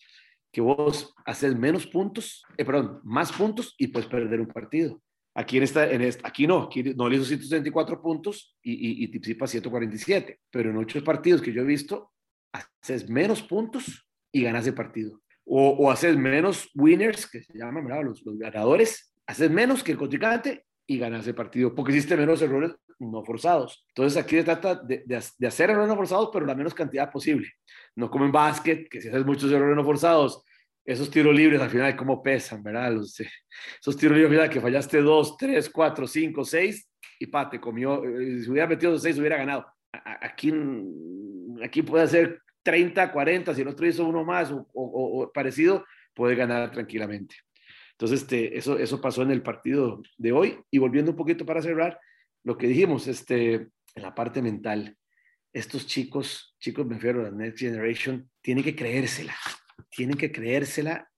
[0.51, 5.03] que vos haces menos puntos, eh, perdón, más puntos y puedes perder un partido.
[5.35, 9.05] Aquí, en esta, en esta, aquí no, aquí no le hizo 164 puntos y, y,
[9.05, 12.13] y Tipsipa 147, pero en ocho partidos que yo he visto,
[12.53, 15.21] haces menos puntos y ganas el partido.
[15.45, 17.89] O, o haces menos winners, que se llaman.
[18.05, 22.43] Los, los ganadores, haces menos que el contrincante y ganas el partido, porque hiciste menos
[22.43, 23.85] errores no forzados.
[23.89, 27.11] Entonces aquí se trata de, de, de, hacer errores no forzados, pero la menos cantidad
[27.11, 27.49] posible.
[27.97, 30.45] No como en básquet, que si haces muchos errores no forzados,
[30.85, 32.93] esos tiros libres al final, ¿cómo pesan, verdad?
[32.93, 33.18] Los,
[33.80, 38.05] esos tiros libres, mira, que fallaste dos, tres, cuatro, cinco, seis, y pa, te comió.
[38.05, 39.66] Eh, si hubiera metido dos seis, hubiera ganado.
[39.93, 40.53] Aquí,
[41.62, 45.85] aquí puede hacer 30, 40, si el otro hizo uno más o, o, o parecido,
[46.12, 47.37] puede ganar tranquilamente.
[47.95, 50.59] Entonces, este, eso, eso pasó en el partido de hoy.
[50.71, 51.99] Y volviendo un poquito para cerrar,
[52.43, 54.97] lo que dijimos, este, en la parte mental,
[55.53, 59.35] estos chicos, chicos, me refiero a la Next Generation, tienen que creérsela,
[59.91, 61.09] tienen que creérsela,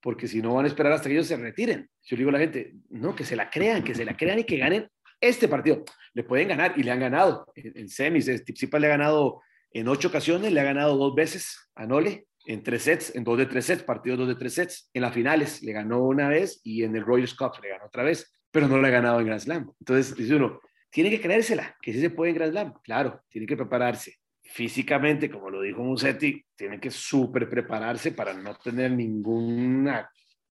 [0.00, 1.88] porque si no van a esperar hasta que ellos se retiren.
[2.02, 4.44] Yo digo a la gente, no, que se la crean, que se la crean y
[4.44, 4.88] que ganen
[5.20, 5.84] este partido.
[6.12, 8.26] Le pueden ganar y le han ganado en, en semis.
[8.44, 12.62] Tipsipa le ha ganado en ocho ocasiones, le ha ganado dos veces a Nole en
[12.62, 14.90] tres sets, en dos de tres sets, partidos dos de tres sets.
[14.92, 18.02] En las finales le ganó una vez y en el Royal Cup le ganó otra
[18.02, 19.72] vez, pero no le ha ganado en Grand Slam.
[19.80, 22.74] Entonces, dice uno, tiene que creérsela, que sí se puede en Grand Slam.
[22.82, 24.16] Claro, tiene que prepararse.
[24.42, 30.10] Físicamente, como lo dijo Musetti, tiene que súper prepararse para no tener ninguna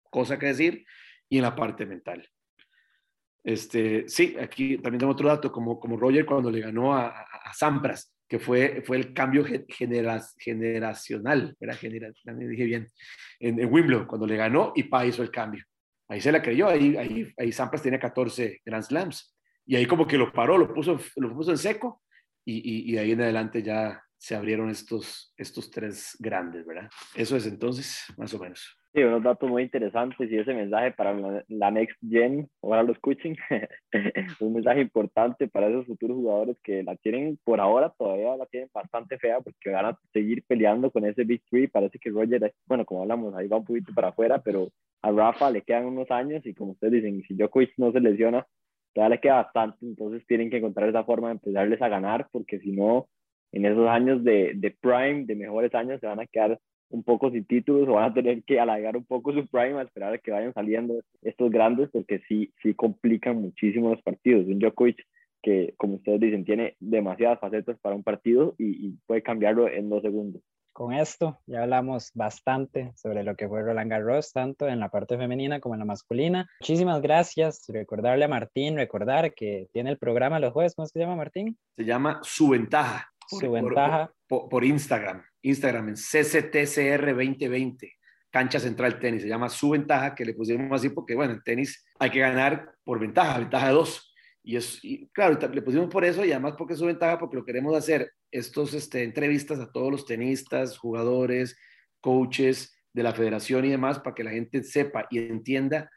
[0.10, 0.86] cosa que decir
[1.30, 2.28] y en la parte mental.
[3.44, 7.14] Este, sí, aquí también tengo otro dato, como, como Roger cuando le ganó a
[7.54, 11.78] Sampras, fue, fue el cambio genera, generacional, ¿verdad?
[11.78, 12.88] Generacional, dije bien,
[13.40, 15.64] en, en, Wimbledon, cuando le ganó y Pa hizo el cambio.
[16.08, 19.36] Ahí se la creyó, ahí, ahí, ahí Sampras tenía 14 Grand Slams.
[19.66, 22.02] Y ahí como que lo paró, lo puso, lo puso en seco
[22.46, 26.90] y, y, y de ahí en adelante ya se abrieron estos, estos tres grandes, ¿verdad?
[27.16, 28.78] Eso es entonces, más o menos.
[28.94, 31.16] Sí, unos datos muy interesantes y ese mensaje para
[31.48, 33.36] la Next Gen, ahora lo escuchen,
[34.39, 38.70] un mensaje importante para esos futuros jugadores que la tienen por ahora, todavía la tienen
[38.72, 41.68] bastante fea porque van a seguir peleando con ese Big Three.
[41.70, 44.70] Parece que Roger, bueno, como hablamos, ahí va un poquito para afuera, pero
[45.02, 48.46] a Rafa le quedan unos años y como ustedes dicen, si Djokovic no se lesiona,
[48.94, 52.60] todavía le queda bastante, entonces tienen que encontrar esa forma de empezarles a ganar porque
[52.60, 53.08] si no,
[53.54, 56.60] en esos años de, de prime, de mejores años, se van a quedar
[56.94, 59.84] un poco sin títulos o van a tener que alargar un poco su prime a
[59.84, 64.46] esperar a que vayan saliendo estos grandes porque sí, sí complican muchísimo los partidos.
[64.48, 65.04] Un Djokovic
[65.41, 69.89] que, como ustedes dicen, tiene demasiadas facetas para un partido y, y puede cambiarlo en
[69.89, 70.41] dos segundos
[70.74, 75.18] con esto ya hablamos bastante sobre lo que fue Roland Garros, tanto en la parte
[75.18, 76.50] femenina como en la masculina.
[76.60, 77.64] Muchísimas gracias.
[77.68, 80.74] Recordarle a Martín, recordar que tiene el programa los jueves.
[80.76, 81.58] ¿Cómo se llama, Martín?
[81.78, 83.08] Se llama Su Ventaja.
[83.28, 84.12] Su Ventaja.
[84.28, 85.24] Por, por, Instagram.
[85.44, 87.94] Instagram en CCTCR 2020.
[88.34, 89.22] Cancha Central Tenis.
[89.22, 92.74] Se llama Su Ventaja, que le pusimos así porque, bueno, en tenis hay que ganar
[92.84, 94.12] por ventaja, ventaja de dos.
[94.41, 94.82] Y, es,
[95.14, 98.12] claro, le pusimos por eso y además porque es su ventaja, porque lo queremos hacer
[98.32, 101.56] estos este, entrevistas a todos los tenistas, jugadores,
[102.02, 105.89] coaches de la federación y demás, para que la gente sepa y entienda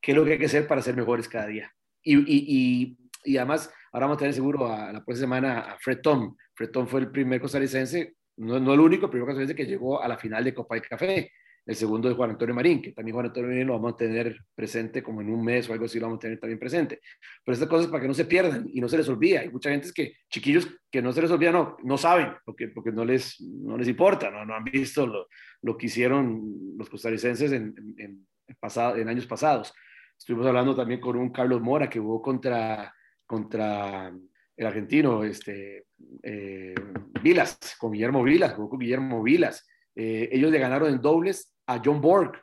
[0.00, 1.72] qué es lo que hay que hacer para ser mejores cada día.
[2.02, 6.00] Y, y, y, además, ahora vamos a tener seguro a, la próxima semana a Fred
[6.00, 6.36] Tom.
[6.54, 10.02] Fred Tom fue el primer costarricense, no, no el único, el primer costarricense que llegó
[10.02, 11.30] a la final de Copa de Café
[11.66, 14.44] el segundo de Juan Antonio Marín, que también Juan Antonio Marín lo vamos a tener
[14.54, 17.00] presente como en un mes o algo así, lo vamos a tener también presente.
[17.44, 19.38] Pero estas cosas para que no se pierdan y no se les olvide.
[19.38, 22.92] Hay mucha gente que, chiquillos que no se les olvida, no, no saben, porque, porque
[22.92, 25.28] no, les, no les importa, no, no han visto lo,
[25.62, 26.42] lo que hicieron
[26.76, 28.26] los costarricenses en, en,
[28.58, 29.72] pasado, en años pasados.
[30.18, 32.92] Estuvimos hablando también con un Carlos Mora que jugó contra,
[33.26, 34.12] contra
[34.60, 35.86] el argentino, este,
[36.22, 36.74] eh,
[37.22, 41.80] Vilas, con Guillermo Vilas, jugó con Guillermo Vilas eh, ellos le ganaron en dobles a
[41.84, 42.38] John Borg.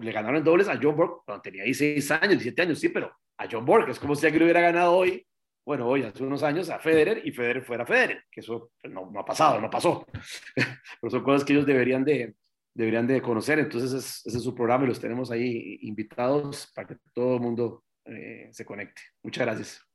[0.00, 3.12] le ganaron en dobles a John Borg cuando tenía 16 años, 17 años, sí, pero
[3.36, 3.90] a John Borg.
[3.90, 5.26] Es como si alguien hubiera ganado hoy,
[5.66, 9.12] bueno, hoy hace unos años a Federer y Federer fuera Federer, que eso pues, no,
[9.18, 10.06] ha pasado, no pasó.
[11.00, 12.34] pero son cosas que ellos deberían de,
[12.74, 13.58] deberían de conocer.
[13.58, 17.84] Entonces, ese es su programa y los tenemos ahí invitados para que todo el mundo
[18.04, 19.02] eh, se conecte.
[19.22, 19.89] Muchas gracias.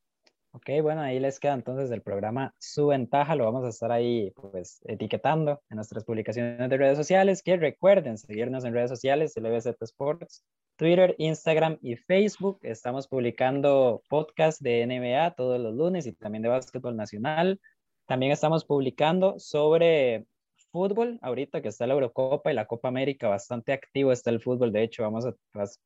[0.55, 4.31] Ok, bueno, ahí les queda entonces el programa Su Ventaja, lo vamos a estar ahí
[4.31, 9.75] pues etiquetando en nuestras publicaciones de redes sociales, que recuerden seguirnos en redes sociales, LBZ
[9.81, 10.45] Sports,
[10.77, 12.59] Twitter, Instagram y Facebook.
[12.61, 17.59] Estamos publicando podcast de NBA todos los lunes y también de básquetbol nacional.
[18.05, 20.25] También estamos publicando sobre
[20.71, 24.71] fútbol, ahorita que está la Eurocopa y la Copa América, bastante activo está el fútbol,
[24.71, 25.33] de hecho, vamos a,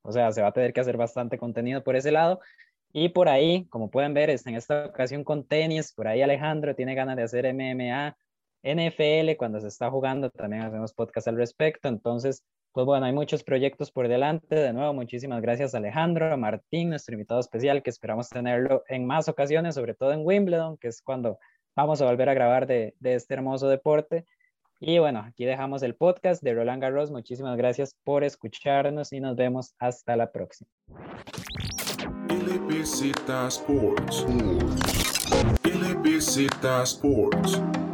[0.04, 2.40] o sea, se va a tener que hacer bastante contenido por ese lado.
[2.92, 5.94] Y por ahí, como pueden ver, en esta ocasión con tenis.
[5.94, 8.18] Por ahí Alejandro tiene ganas de hacer MMA,
[8.64, 11.88] NFL, cuando se está jugando, también hacemos podcast al respecto.
[11.88, 14.56] Entonces, pues bueno, hay muchos proyectos por delante.
[14.56, 19.30] De nuevo, muchísimas gracias Alejandro, a Martín, nuestro invitado especial, que esperamos tenerlo en más
[19.30, 21.40] ocasiones, sobre todo en Wimbledon, que es cuando
[21.76, 24.26] vamos a volver a grabar de, de este hermoso deporte.
[24.82, 27.12] Y bueno, aquí dejamos el podcast de Roland Garros.
[27.12, 30.70] Muchísimas gracias por escucharnos y nos vemos hasta la próxima.
[32.70, 34.22] LBZ Sports.
[35.64, 37.89] LBZ Sports.